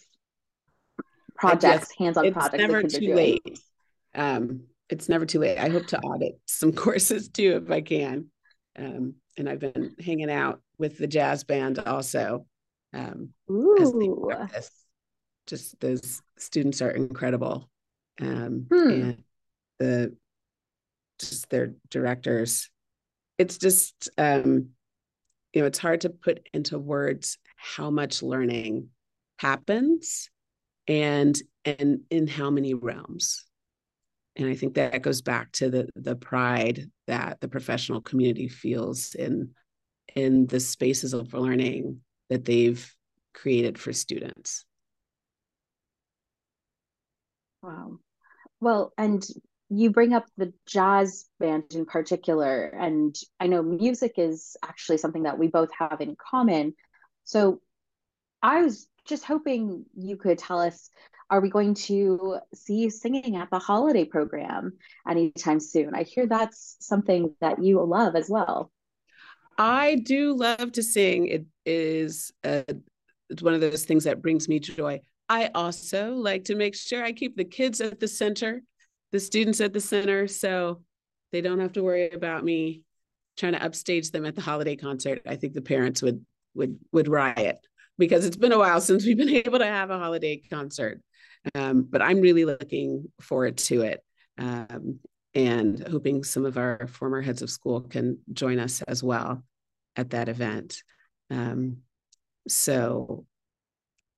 [1.36, 2.56] projects, hands-on projects.
[2.56, 2.62] it's.
[2.62, 3.60] Never too late.
[4.16, 5.58] Um, it's never too late.
[5.58, 8.28] I hope to audit some courses too if I can.
[8.78, 12.46] Um, and I've been hanging out with the jazz band also.
[12.94, 13.78] Um, Ooh.
[15.46, 17.70] Just those students are incredible.
[18.20, 18.90] Um, hmm.
[18.90, 19.24] and
[19.80, 20.16] the
[21.20, 22.70] just their directors.
[23.38, 24.70] It's just um,
[25.54, 28.90] you know, it's hard to put into words how much learning
[29.40, 30.30] happens
[30.88, 33.47] and and in how many realms
[34.38, 39.16] and i think that goes back to the the pride that the professional community feels
[39.16, 39.50] in
[40.16, 42.96] in the spaces of learning that they've
[43.34, 44.66] created for students.
[47.62, 48.00] Wow.
[48.60, 49.26] Well and
[49.70, 55.24] you bring up the jazz band in particular and i know music is actually something
[55.24, 56.74] that we both have in common.
[57.26, 57.62] So
[58.42, 60.90] i was just hoping you could tell us
[61.30, 64.74] are we going to see you singing at the holiday program
[65.08, 65.94] anytime soon?
[65.94, 68.72] I hear that's something that you love as well.
[69.58, 71.28] I do love to sing.
[71.28, 72.64] It is uh,
[73.30, 75.02] it's one of those things that brings me joy.
[75.30, 78.62] I also like to make sure I keep the kids at the center,
[79.12, 80.82] the students at the center, so
[81.32, 82.84] they don't have to worry about me
[83.38, 85.22] trying to upstage them at the holiday concert.
[85.26, 87.60] I think the parents would would would riot
[87.98, 91.02] because it's been a while since we've been able to have a holiday concert.
[91.56, 94.04] Um, but I'm really looking forward to it
[94.38, 95.00] um,
[95.34, 99.44] and hoping some of our former heads of school can join us as well
[99.96, 100.82] at that event.
[101.30, 101.78] Um,
[102.48, 103.26] so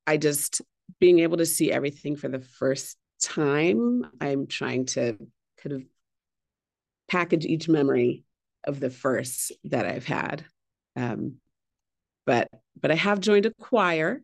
[0.07, 0.61] I just
[0.99, 5.17] being able to see everything for the first time, I'm trying to
[5.61, 5.83] kind of
[7.09, 8.23] package each memory
[8.63, 10.45] of the first that I've had.
[10.95, 11.35] Um,
[12.25, 14.21] but but I have joined a choir,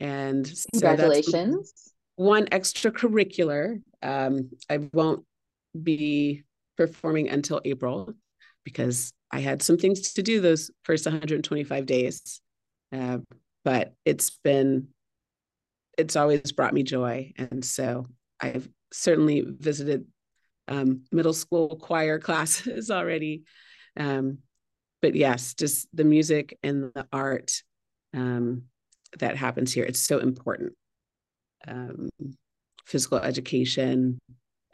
[0.00, 3.82] and so congratulations one extracurricular.
[4.02, 5.24] Um, I won't
[5.80, 6.44] be
[6.76, 8.14] performing until April
[8.64, 12.40] because I had some things to do those first 125 days.
[12.92, 13.18] Uh,
[13.64, 14.88] but it's been,
[15.98, 17.32] it's always brought me joy.
[17.36, 18.06] And so
[18.40, 20.06] I've certainly visited
[20.68, 23.44] um, middle school choir classes already.
[23.96, 24.38] Um,
[25.02, 27.62] but yes, just the music and the art
[28.14, 28.62] um,
[29.18, 30.72] that happens here, it's so important
[31.66, 32.08] um,
[32.84, 34.18] physical education.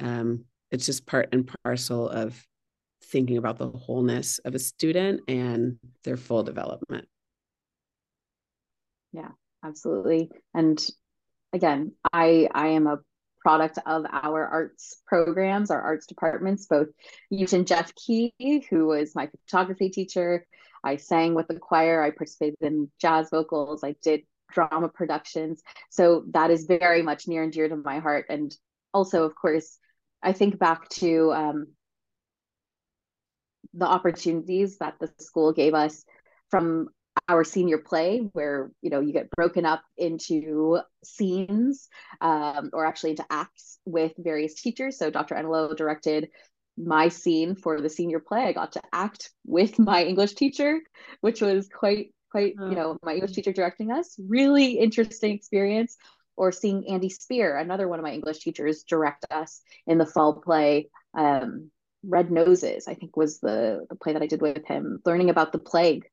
[0.00, 2.40] Um, it's just part and parcel of
[3.04, 7.06] thinking about the wholeness of a student and their full development.
[9.12, 9.30] Yeah,
[9.64, 10.30] absolutely.
[10.54, 10.84] And
[11.52, 13.00] again, I I am a
[13.40, 16.88] product of our arts programs, our arts departments, both
[17.30, 18.32] and Jeff Key,
[18.70, 20.46] who was my photography teacher.
[20.84, 24.22] I sang with the choir, I participated in jazz vocals, I did
[24.52, 25.62] drama productions.
[25.90, 28.26] So that is very much near and dear to my heart.
[28.28, 28.54] And
[28.92, 29.78] also, of course,
[30.22, 31.66] I think back to um,
[33.74, 36.04] the opportunities that the school gave us
[36.50, 36.88] from
[37.28, 41.88] our senior play where you know you get broken up into scenes
[42.20, 46.28] um, or actually into acts with various teachers so dr enelo directed
[46.76, 50.80] my scene for the senior play i got to act with my english teacher
[51.20, 54.16] which was quite quite you know my english teacher directing us.
[54.28, 55.96] Really interesting experience
[56.36, 60.40] or seeing andy spear another one of my english teachers direct us in the fall
[60.40, 61.70] play um,
[62.02, 65.52] red noses i think was the, the play that i did with him learning about
[65.52, 66.06] the plague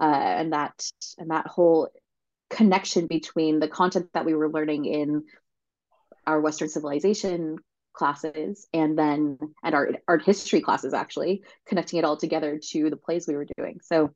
[0.00, 0.84] uh, and that
[1.18, 1.88] and that whole
[2.48, 5.22] connection between the content that we were learning in
[6.26, 7.56] our western civilization
[7.92, 12.96] classes and then and our art history classes actually connecting it all together to the
[12.96, 13.80] plays we were doing.
[13.82, 14.14] So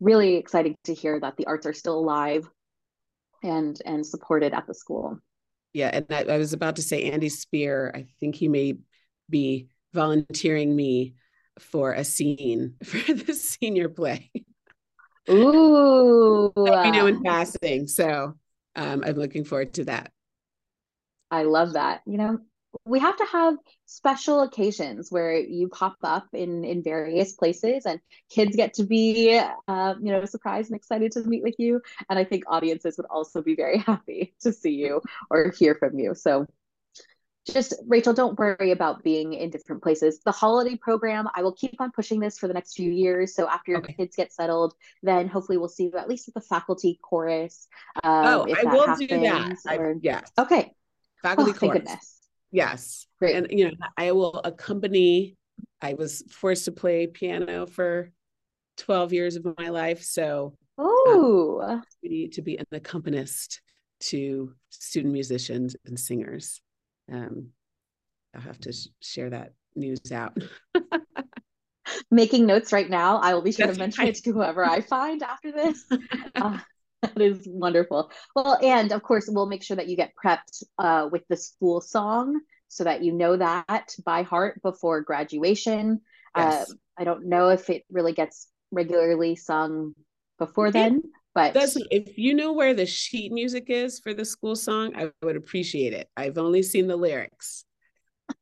[0.00, 2.48] really exciting to hear that the arts are still alive
[3.42, 5.18] and and supported at the school.
[5.72, 7.92] Yeah, and I, I was about to say Andy Spear.
[7.94, 8.78] I think he may
[9.28, 11.14] be volunteering me
[11.58, 14.30] for a scene for the senior play.
[15.28, 17.88] Ooh, you know in passing.
[17.88, 18.34] So
[18.74, 20.12] um, I'm looking forward to that.
[21.30, 22.02] I love that.
[22.06, 22.38] You know,
[22.84, 23.56] we have to have
[23.86, 28.00] special occasions where you pop up in in various places and
[28.30, 29.38] kids get to be
[29.68, 33.06] uh, you know surprised and excited to meet with you and i think audiences would
[33.06, 35.00] also be very happy to see you
[35.30, 36.46] or hear from you so
[37.52, 40.20] just Rachel, don't worry about being in different places.
[40.24, 43.34] The holiday program, I will keep on pushing this for the next few years.
[43.34, 43.92] So after your okay.
[43.92, 47.68] kids get settled, then hopefully we'll see you at least at the faculty chorus.
[48.02, 49.56] Um, oh, I will happens, do that.
[49.70, 49.92] Or...
[49.92, 50.30] I, yes.
[50.36, 50.72] Okay.
[51.22, 51.78] Faculty oh, chorus.
[51.78, 52.15] goodness.
[52.50, 53.06] Yes.
[53.18, 53.36] Great.
[53.36, 55.36] And you know, I will accompany.
[55.80, 58.10] I was forced to play piano for
[58.78, 60.02] 12 years of my life.
[60.02, 61.82] So oh um,
[62.32, 63.60] to be an accompanist
[63.98, 66.60] to student musicians and singers.
[67.10, 67.48] Um,
[68.34, 70.36] I'll have to sh- share that news out.
[72.10, 73.18] Making notes right now.
[73.18, 74.16] I will be sure That's to mention right.
[74.16, 75.84] it to whoever I find after this.
[76.34, 76.58] Uh,
[77.14, 78.10] that is wonderful.
[78.34, 81.80] Well, and of course, we'll make sure that you get prepped uh, with the school
[81.80, 86.00] song so that you know that by heart before graduation.
[86.36, 86.70] Yes.
[86.70, 89.94] Uh, I don't know if it really gets regularly sung
[90.38, 91.02] before then,
[91.34, 91.54] but
[91.90, 95.92] if you know where the sheet music is for the school song, I would appreciate
[95.92, 96.08] it.
[96.16, 97.64] I've only seen the lyrics.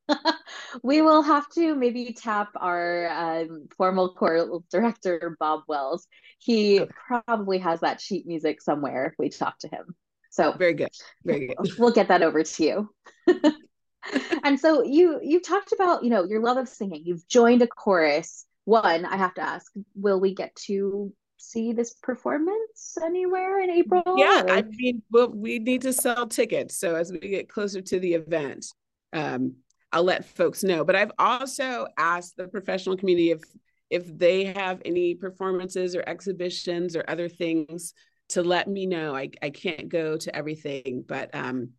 [0.83, 6.07] we will have to maybe tap our um, formal choral director, Bob Wells.
[6.39, 6.93] He okay.
[7.07, 9.95] probably has that sheet music somewhere if we talk to him.
[10.31, 10.91] So very good.
[11.25, 11.57] Very good.
[11.79, 12.91] We'll get that over to you.
[14.43, 17.03] and so you you talked about you know your love of singing.
[17.05, 18.45] You've joined a chorus.
[18.65, 24.03] One, I have to ask, will we get to see this performance anywhere in April?
[24.17, 24.51] Yeah, or?
[24.51, 26.77] I mean, well, we need to sell tickets.
[26.77, 28.67] So as we get closer to the event,
[29.13, 29.55] um,
[29.95, 30.85] I'll let folks know.
[30.85, 33.43] But I've also asked the professional community if
[33.91, 37.95] if they have any performances or exhibitions or other things
[38.31, 39.15] to let me know.
[39.15, 41.71] I, I can't go to everything, but um,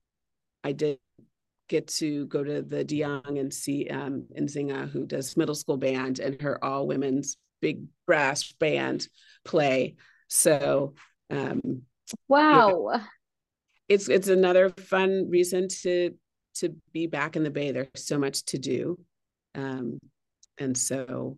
[0.64, 1.00] I did
[1.68, 6.20] get to go to the DeYoung and see um, Nzinga, who does middle school band,
[6.20, 9.08] and her all women's big brass band
[9.44, 9.96] play.
[10.28, 10.94] So,
[11.30, 11.82] um,
[12.30, 13.04] wow, yeah,
[13.90, 16.12] it's it's another fun reason to
[16.56, 17.72] to be back in the Bay.
[17.72, 19.00] There's so much to do.
[19.56, 20.00] Um,
[20.58, 21.38] and so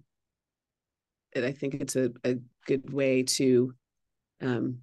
[1.34, 3.74] it, I think it's a, a good way to
[4.42, 4.80] um,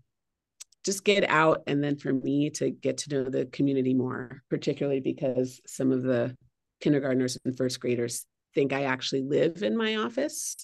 [0.84, 1.62] just get out.
[1.66, 6.02] And then for me to get to know the community more, particularly because some of
[6.02, 6.36] the
[6.80, 10.56] kindergartners and first graders think I actually live in my office.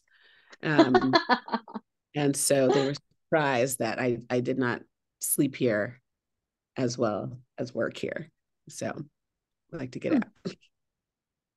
[0.62, 1.14] Um,
[2.14, 2.95] and so they were
[3.27, 4.83] surprised that I, I did not
[5.21, 6.01] sleep here
[6.77, 8.31] as well as work here.
[8.68, 9.05] So
[9.73, 10.25] like to get out.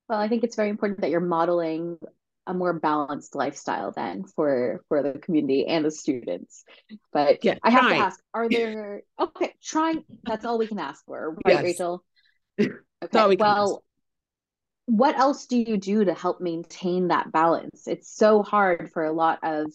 [0.10, 1.98] Well, I think it's very important that you're modeling
[2.46, 6.64] a more balanced lifestyle then for for the community and the students.
[7.12, 11.06] But yeah, I have to ask, are there okay, trying that's all we can ask
[11.06, 11.64] for, right, yes.
[11.64, 12.04] Rachel?
[13.04, 13.28] Okay.
[13.28, 13.82] We well, ask.
[14.86, 17.86] what else do you do to help maintain that balance?
[17.86, 19.70] It's so hard for a lot of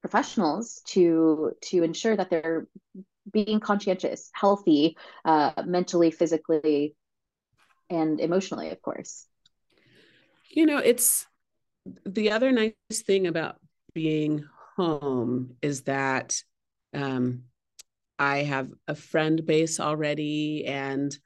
[0.00, 2.68] professionals to to ensure that they're
[3.32, 6.94] being conscientious, healthy, uh, mentally, physically,
[7.90, 9.26] and emotionally, of course.
[10.50, 11.26] You know, it's
[12.04, 13.56] the other nice thing about
[13.94, 14.44] being
[14.76, 16.42] home is that
[16.94, 17.42] um,
[18.18, 20.66] I have a friend base already.
[20.66, 21.16] And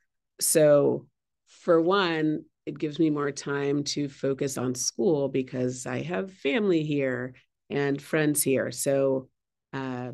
[0.40, 1.06] so,
[1.46, 6.82] for one, it gives me more time to focus on school because I have family
[6.82, 7.34] here
[7.68, 8.70] and friends here.
[8.70, 9.28] So,
[9.72, 10.12] uh,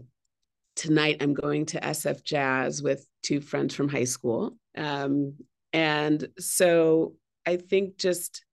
[0.76, 4.56] tonight I'm going to SF Jazz with two friends from high school.
[4.76, 5.34] Um,
[5.76, 7.12] and so
[7.44, 8.46] I think just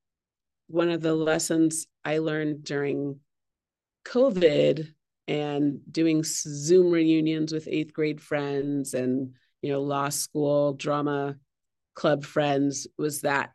[0.67, 3.21] one of the lessons I learned during
[4.05, 4.93] COVID
[5.29, 11.37] and doing Zoom reunions with eighth grade friends and, you know, law school drama
[11.95, 13.51] club friends was that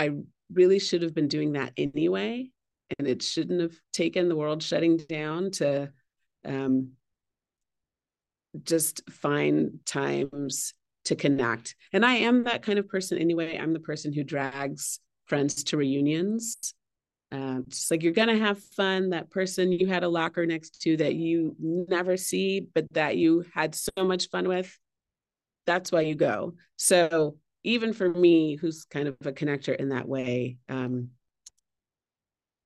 [0.00, 0.10] I
[0.52, 2.50] really should have been doing that anyway.
[2.98, 5.92] And it shouldn't have taken the world shutting down to
[6.44, 6.94] um,
[8.64, 10.74] just find times
[11.04, 11.74] to connect.
[11.92, 13.58] And I am that kind of person anyway.
[13.58, 16.74] I'm the person who drags friends to reunions.
[17.30, 19.10] Uh, just like you're gonna have fun.
[19.10, 23.44] That person you had a locker next to that you never see, but that you
[23.54, 24.78] had so much fun with.
[25.66, 26.54] That's why you go.
[26.76, 31.08] So even for me, who's kind of a connector in that way, um,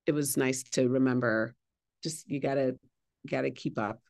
[0.07, 1.55] it was nice to remember.
[2.03, 2.76] Just you gotta
[3.28, 4.01] gotta keep up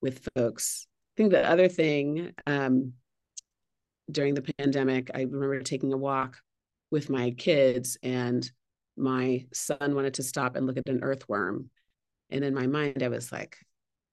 [0.00, 0.88] with folks.
[0.88, 2.94] I think the other thing um,
[4.12, 6.40] during the pandemic, I remember taking a walk
[6.90, 8.50] with my kids, and
[8.96, 11.70] my son wanted to stop and look at an earthworm.
[12.30, 13.56] And in my mind, I was like,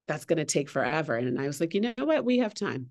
[0.08, 1.16] that's going to take forever.
[1.16, 2.24] And I was like, you know what?
[2.24, 2.90] We have time.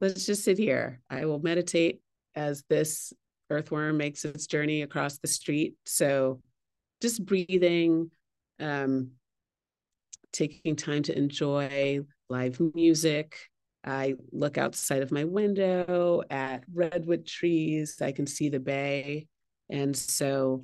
[0.00, 1.00] Let's just sit here.
[1.10, 2.00] I will meditate
[2.34, 3.12] as this
[3.50, 5.74] earthworm makes its journey across the street.
[5.84, 6.40] So
[7.00, 8.10] just breathing,
[8.60, 9.10] um,
[10.32, 13.36] taking time to enjoy live music.
[13.86, 18.00] I look outside of my window at redwood trees.
[18.02, 19.28] I can see the bay.
[19.70, 20.62] And so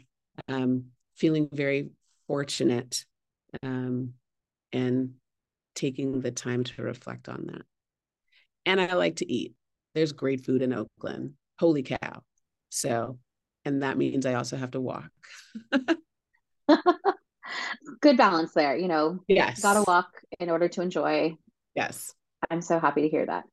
[0.48, 1.90] um, feeling very
[2.26, 3.04] fortunate
[3.62, 4.14] um,
[4.72, 5.14] and
[5.74, 7.62] taking the time to reflect on that.
[8.66, 9.54] And I like to eat.
[9.94, 11.34] There's great food in Oakland.
[11.58, 12.22] Holy cow.
[12.70, 13.18] So,
[13.64, 15.10] and that means I also have to walk.
[18.00, 19.20] Good balance there, you know.
[19.28, 19.60] Yes.
[19.60, 20.08] Gotta walk
[20.40, 21.36] in order to enjoy.
[21.74, 22.14] Yes.
[22.52, 23.44] I'm so happy to hear that.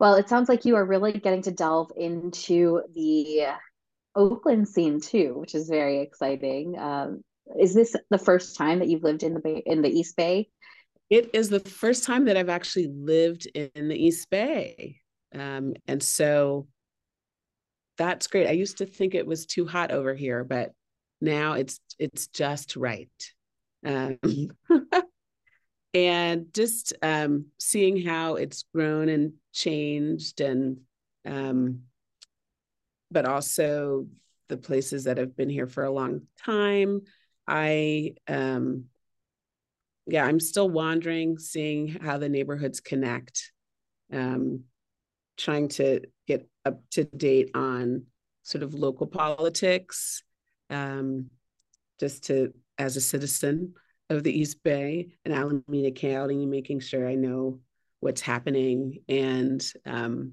[0.00, 3.46] Well, it sounds like you are really getting to delve into the
[4.16, 6.76] Oakland scene too, which is very exciting.
[6.76, 7.22] Um,
[7.60, 10.48] is this the first time that you've lived in the Bay, in the East Bay?
[11.10, 14.96] It is the first time that I've actually lived in the East Bay,
[15.32, 16.66] um, and so
[17.98, 18.48] that's great.
[18.48, 20.72] I used to think it was too hot over here, but
[21.20, 23.08] now it's it's just right.
[23.86, 24.18] Um,
[25.94, 30.78] and just um, seeing how it's grown and changed and
[31.24, 31.82] um,
[33.10, 34.06] but also
[34.48, 37.02] the places that have been here for a long time.
[37.46, 38.84] I, um,
[40.06, 43.52] yeah, I'm still wandering, seeing how the neighborhoods connect,
[44.12, 44.64] um,
[45.36, 48.06] trying to get up to date on
[48.42, 50.22] sort of local politics,
[50.70, 51.26] um,
[52.00, 53.74] just to, as a citizen
[54.12, 57.60] of the East Bay and Alameda County, making sure I know
[58.00, 58.98] what's happening.
[59.08, 60.32] And um,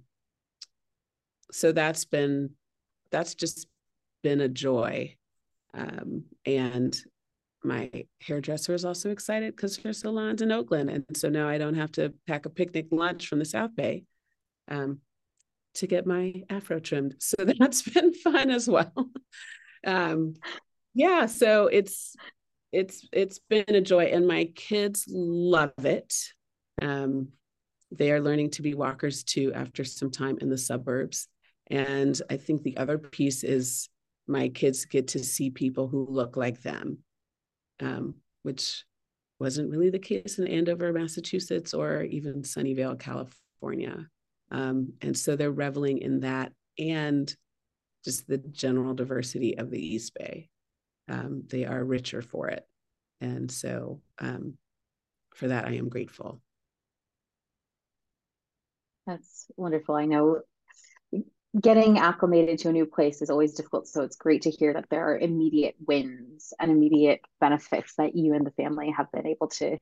[1.52, 2.52] so that's been
[3.12, 3.68] that's just
[4.22, 5.16] been a joy.
[5.74, 6.96] Um, and
[7.64, 7.90] my
[8.22, 10.90] hairdresser is also excited because her salon's in Oakland.
[10.90, 14.04] And so now I don't have to pack a picnic lunch from the South Bay
[14.68, 15.00] um,
[15.76, 17.16] to get my afro trimmed.
[17.20, 18.94] So that's been fun as well.
[19.86, 20.36] um,
[20.94, 22.16] yeah, so it's
[22.72, 26.14] it's it's been a joy and my kids love it.
[26.82, 27.30] Um,
[27.92, 31.28] they are learning to be walkers too after some time in the suburbs.
[31.68, 33.90] And I think the other piece is
[34.28, 37.00] my kids get to see people who look like them,
[37.80, 38.86] um, which
[39.40, 44.08] wasn't really the case in Andover, Massachusetts, or even Sunnyvale, California.
[44.52, 47.34] Um, and so they're reveling in that and
[48.06, 50.50] just the general diversity of the East Bay.
[51.10, 52.66] Um, they are richer for it.
[53.20, 54.58] And so um,
[55.36, 56.42] for that, I am grateful.
[59.08, 59.96] That's wonderful.
[59.96, 60.42] I know
[61.60, 63.88] getting acclimated to a new place is always difficult.
[63.88, 68.36] So it's great to hear that there are immediate wins and immediate benefits that you
[68.36, 69.78] and the family have been able to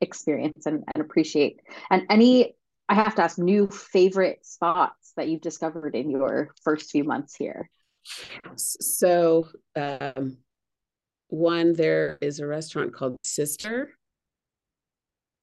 [0.00, 1.60] experience and, and appreciate.
[1.90, 2.54] And any,
[2.88, 7.34] I have to ask, new favorite spots that you've discovered in your first few months
[7.34, 7.68] here?
[8.56, 10.38] So, um,
[11.28, 13.90] one, there is a restaurant called Sister,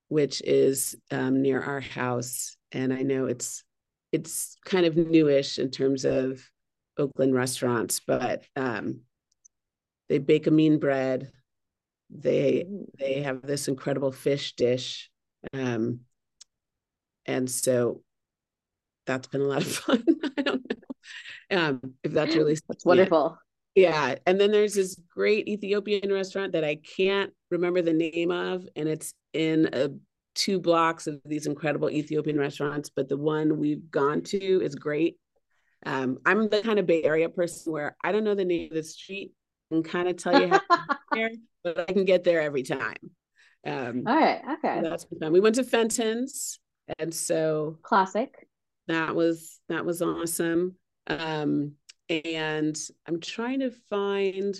[0.07, 2.57] which is um, near our house.
[2.71, 3.63] And I know it's
[4.11, 6.41] it's kind of newish in terms of
[6.97, 9.01] Oakland restaurants, but um,
[10.09, 11.31] they bake a mean bread.
[12.09, 12.65] They
[12.97, 15.09] they have this incredible fish dish,
[15.53, 16.01] um,
[17.25, 18.01] and so
[19.05, 20.03] that's been a lot of fun.
[20.38, 20.75] I don't know
[21.51, 23.38] um, if that's really that's wonderful.
[23.76, 28.65] Yeah, and then there's this great Ethiopian restaurant that I can't remember the name of,
[28.76, 29.89] and it's in a
[30.34, 35.17] two blocks of these incredible Ethiopian restaurants, but the one we've gone to is great.
[35.86, 38.76] Um, I'm the kind of Bay Area person where I don't know the name of
[38.76, 39.34] the street
[39.71, 41.32] and kind of tell you how to there,
[41.63, 42.95] but I can get there every time.
[43.65, 44.82] Um, All right, okay.
[44.82, 45.34] That's been fun.
[45.34, 46.59] We went to Fenton's,
[46.99, 48.47] and so classic.
[48.88, 50.76] That was that was awesome.
[51.07, 51.73] Um,
[52.10, 52.78] and
[53.08, 54.56] I'm trying to find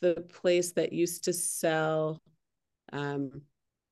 [0.00, 2.20] the place that used to sell
[2.92, 3.42] um,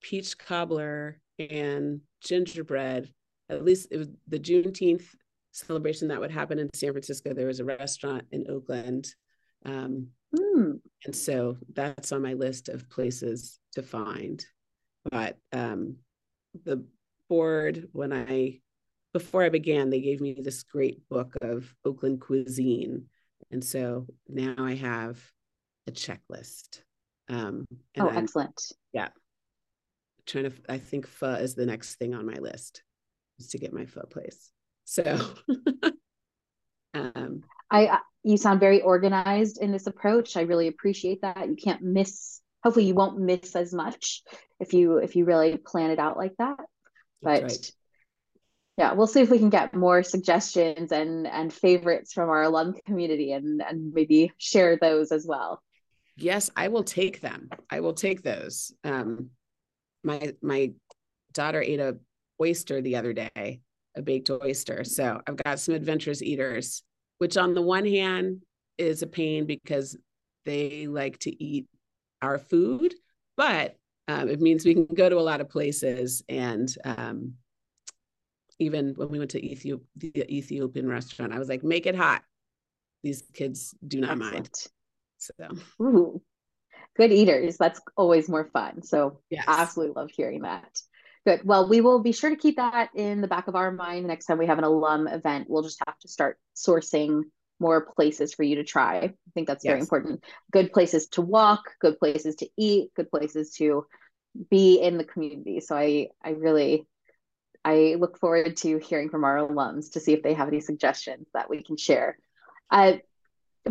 [0.03, 3.13] peach cobbler and gingerbread.
[3.49, 5.05] At least it was the Juneteenth
[5.53, 7.33] celebration that would happen in San Francisco.
[7.33, 9.15] There was a restaurant in Oakland.
[9.65, 10.81] Um, mm.
[11.05, 14.45] And so that's on my list of places to find.
[15.11, 15.97] But um,
[16.65, 16.85] the
[17.29, 18.61] board, when I,
[19.13, 23.07] before I began, they gave me this great book of Oakland cuisine.
[23.51, 25.21] And so now I have
[25.87, 26.83] a checklist.
[27.29, 27.67] Um,
[27.99, 28.73] oh, I'm, excellent.
[28.93, 29.09] Yeah
[30.27, 32.83] trying to i think pho is the next thing on my list
[33.39, 34.51] is to get my pho place
[34.85, 35.03] so
[36.95, 41.83] um i you sound very organized in this approach i really appreciate that you can't
[41.83, 44.23] miss hopefully you won't miss as much
[44.61, 46.59] if you if you really plan it out like that
[47.21, 47.73] but right.
[48.79, 52.75] Yeah we'll see if we can get more suggestions and and favorites from our alum
[52.87, 55.63] community and and maybe share those as well.
[56.17, 57.49] Yes i will take them.
[57.71, 58.73] I will take those.
[58.85, 59.31] Um
[60.05, 60.73] my my
[61.33, 61.97] daughter ate a
[62.41, 63.61] oyster the other day
[63.97, 64.85] a baked oyster.
[64.85, 66.83] So i've got some adventurous eaters
[67.19, 68.43] which on the one hand
[68.79, 69.97] is a pain because
[70.45, 71.67] they like to eat
[72.21, 72.95] our food
[73.37, 73.77] but
[74.09, 77.35] um, it means we can go to a lot of places and um,
[78.63, 82.23] even when we went to Ethiop- the Ethiopian restaurant, I was like, make it hot.
[83.03, 84.33] These kids do not Excellent.
[84.33, 84.51] mind.
[85.19, 86.23] So, Ooh,
[86.97, 87.57] good eaters.
[87.59, 88.83] That's always more fun.
[88.83, 89.45] So, yes.
[89.47, 90.81] absolutely love hearing that.
[91.27, 91.43] Good.
[91.45, 94.27] Well, we will be sure to keep that in the back of our mind next
[94.27, 95.49] time we have an alum event.
[95.49, 97.23] We'll just have to start sourcing
[97.61, 98.99] more places for you to try.
[98.99, 99.71] I think that's yes.
[99.71, 100.25] very important.
[100.51, 103.87] Good places to walk, good places to eat, good places to
[104.51, 105.61] be in the community.
[105.61, 106.89] So I I really
[107.65, 111.29] I look forward to hearing from our alums to see if they have any suggestions
[111.35, 112.19] that we can share.
[112.71, 112.95] Uh,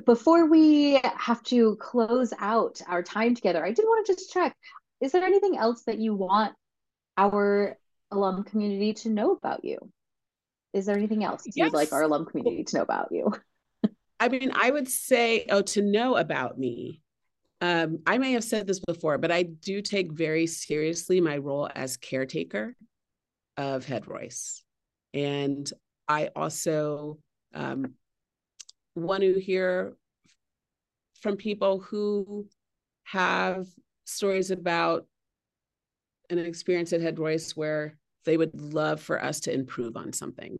[0.05, 4.55] before we have to close out our time together, I did want to just check
[5.01, 6.53] is there anything else that you want
[7.17, 7.77] our
[8.11, 9.79] alum community to know about you?
[10.73, 11.55] Is there anything else yes.
[11.55, 13.33] you'd like our alum community to know about you?
[14.19, 17.01] I mean, I would say, oh, to know about me.
[17.61, 21.67] Um, I may have said this before, but I do take very seriously my role
[21.75, 22.75] as caretaker
[23.57, 24.63] of Head Royce.
[25.13, 25.71] And
[26.07, 27.19] I also
[27.53, 27.93] um,
[28.95, 29.95] want to hear
[31.21, 32.47] from people who
[33.03, 33.67] have
[34.05, 35.05] stories about
[36.29, 40.57] an experience at Head Royce where they would love for us to improve on something.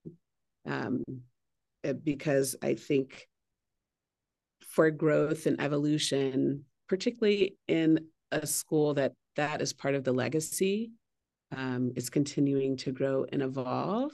[0.66, 1.04] Um,
[1.84, 3.28] eh, because I think
[4.68, 10.92] for growth and evolution, particularly in a school that that is part of the legacy,
[11.52, 14.12] um, is continuing to grow and evolve.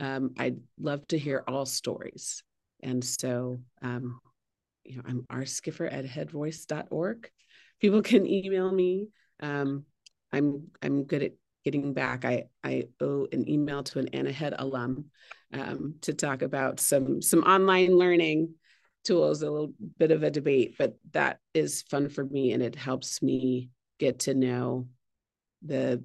[0.00, 2.42] Um, I'd love to hear all stories.
[2.82, 4.20] And so, um,
[4.84, 7.30] you know, I'm rskiffer at headroyce.org.
[7.80, 9.08] People can email me.
[9.40, 9.84] Um,
[10.32, 11.32] I'm I'm good at
[11.64, 12.24] getting back.
[12.24, 15.06] I I owe an email to an Anna Head alum
[15.52, 18.54] um, to talk about some some online learning
[19.04, 19.42] tools.
[19.42, 23.22] A little bit of a debate, but that is fun for me, and it helps
[23.22, 24.88] me get to know
[25.62, 26.02] the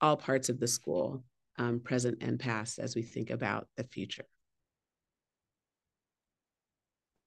[0.00, 1.22] all parts of the school,
[1.58, 4.24] um, present and past, as we think about the future.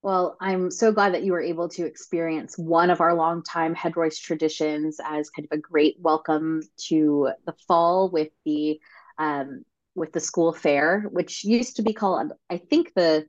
[0.02, 3.96] Well, I'm so glad that you were able to experience one of our longtime Head
[3.96, 8.82] Royce traditions as kind of a great welcome to the fall with the
[9.18, 9.64] um,
[9.96, 13.26] with the school fair, which used to be called, I think, the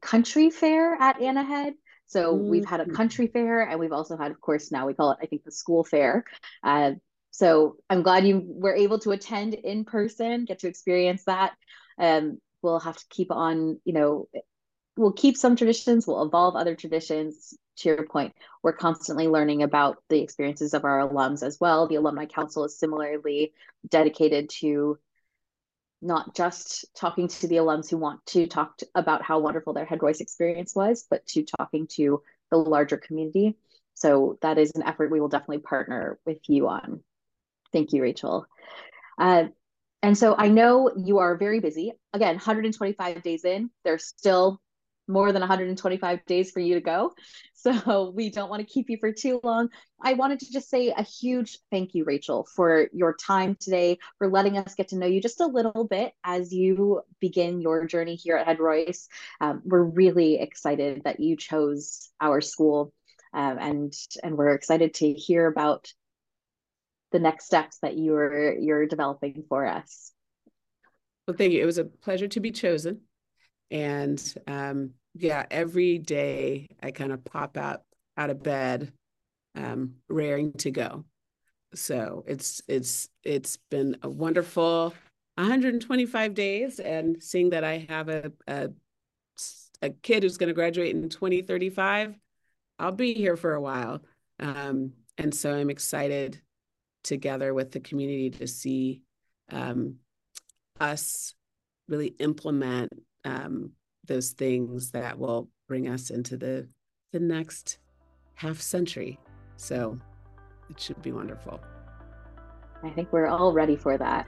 [0.00, 1.74] country fair at Anna Head.
[2.10, 2.48] So mm-hmm.
[2.48, 2.94] we've had a mm.
[2.94, 5.52] country fair, and we've also had, of course, now we call it, I think, the
[5.52, 6.24] school fair.
[6.62, 6.92] Uh,
[7.30, 11.52] so I'm glad you were able to attend in person, get to experience that.
[11.98, 14.28] Um, we'll have to keep on, you know,
[14.96, 17.56] we'll keep some traditions, we'll evolve other traditions.
[17.76, 21.86] To your point, we're constantly learning about the experiences of our alums as well.
[21.86, 23.54] The Alumni Council is similarly
[23.88, 24.98] dedicated to
[26.02, 29.84] not just talking to the alums who want to talk to, about how wonderful their
[29.84, 33.56] Head Royce experience was, but to talking to the larger community.
[33.94, 37.02] So that is an effort we will definitely partner with you on.
[37.72, 38.46] Thank you, Rachel.
[39.18, 39.44] Uh,
[40.02, 41.92] and so I know you are very busy.
[42.14, 44.60] Again, 125 days in, there's still
[45.10, 47.12] more than 125 days for you to go.
[47.62, 49.68] So we don't want to keep you for too long.
[50.00, 54.30] I wanted to just say a huge thank you, Rachel, for your time today, for
[54.30, 58.14] letting us get to know you just a little bit as you begin your journey
[58.14, 59.08] here at Head Royce.
[59.42, 62.94] Um, we're really excited that you chose our school.
[63.34, 63.92] Um, and
[64.22, 65.92] and we're excited to hear about
[67.12, 70.12] the next steps that you're you're developing for us.
[71.26, 71.62] Well, thank you.
[71.62, 73.02] It was a pleasure to be chosen,
[73.70, 77.82] and um, yeah, every day I kind of pop out
[78.16, 78.92] out of bed,
[79.54, 81.04] um, raring to go.
[81.74, 84.94] So it's it's it's been a wonderful
[85.36, 88.70] 125 days, and seeing that I have a a,
[89.82, 92.14] a kid who's going to graduate in 2035,
[92.78, 94.00] I'll be here for a while.
[94.38, 96.40] Um, and so I'm excited
[97.04, 99.02] together with the community to see
[99.50, 99.96] um,
[100.78, 101.34] us
[101.88, 102.92] really implement
[103.24, 103.72] um,
[104.10, 106.68] those things that will bring us into the
[107.12, 107.78] the next
[108.34, 109.18] half century.
[109.56, 109.98] So
[110.68, 111.60] it should be wonderful.
[112.82, 114.26] I think we're all ready for that.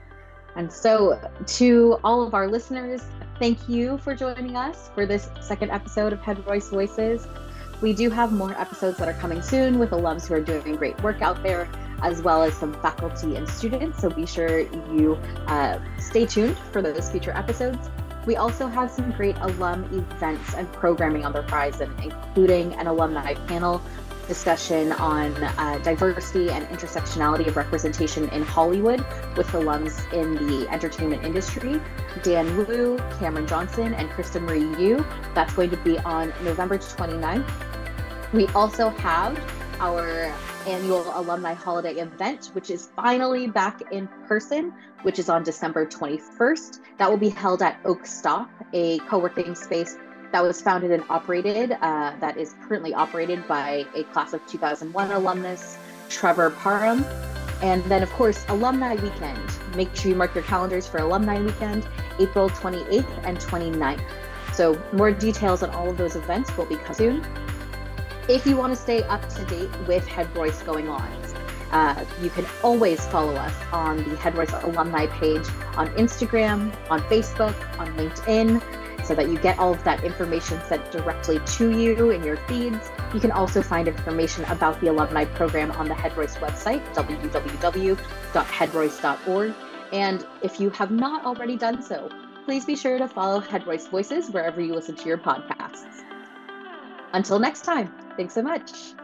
[0.55, 1.19] And so,
[1.59, 3.01] to all of our listeners,
[3.39, 7.27] thank you for joining us for this second episode of Head Royce Voices.
[7.81, 11.01] We do have more episodes that are coming soon with alums who are doing great
[11.03, 11.67] work out there.
[12.03, 14.01] as well as some faculty and students.
[14.01, 14.59] So be sure
[14.93, 15.15] you
[15.47, 17.89] uh, stay tuned for those future episodes.
[18.25, 23.33] We also have some great alum events and programming on the horizon, including an alumni
[23.47, 23.81] panel
[24.27, 28.99] discussion on uh, diversity and intersectionality of representation in Hollywood
[29.35, 31.81] with alums in the entertainment industry.
[32.21, 35.05] Dan Wu, Cameron Johnson, and Krista Marie Yu.
[35.33, 37.49] That's going to be on November 29th.
[38.31, 39.37] We also have
[39.79, 40.33] our
[40.67, 46.79] annual alumni holiday event, which is finally back in person, which is on December 21st.
[46.97, 49.97] That will be held at Oakstop, a co working space
[50.31, 55.11] that was founded and operated, uh, that is currently operated by a class of 2001
[55.11, 55.77] alumnus,
[56.09, 57.05] Trevor Parham.
[57.61, 59.39] And then, of course, Alumni Weekend.
[59.75, 61.87] Make sure you mark your calendars for Alumni Weekend,
[62.19, 64.03] April 28th and 29th.
[64.53, 67.25] So, more details on all of those events will be coming soon.
[68.29, 71.11] If you want to stay up to date with Head Royce going on,
[71.71, 75.45] uh, you can always follow us on the Head Royce alumni page
[75.75, 78.63] on Instagram, on Facebook, on LinkedIn,
[79.03, 82.89] so that you get all of that information sent directly to you in your feeds.
[83.13, 89.53] You can also find information about the alumni program on the Head Royce website, www.headroyce.org.
[89.91, 92.09] And if you have not already done so,
[92.45, 96.02] please be sure to follow Head Royce Voices wherever you listen to your podcasts.
[97.13, 98.95] Until next time, thanks so much.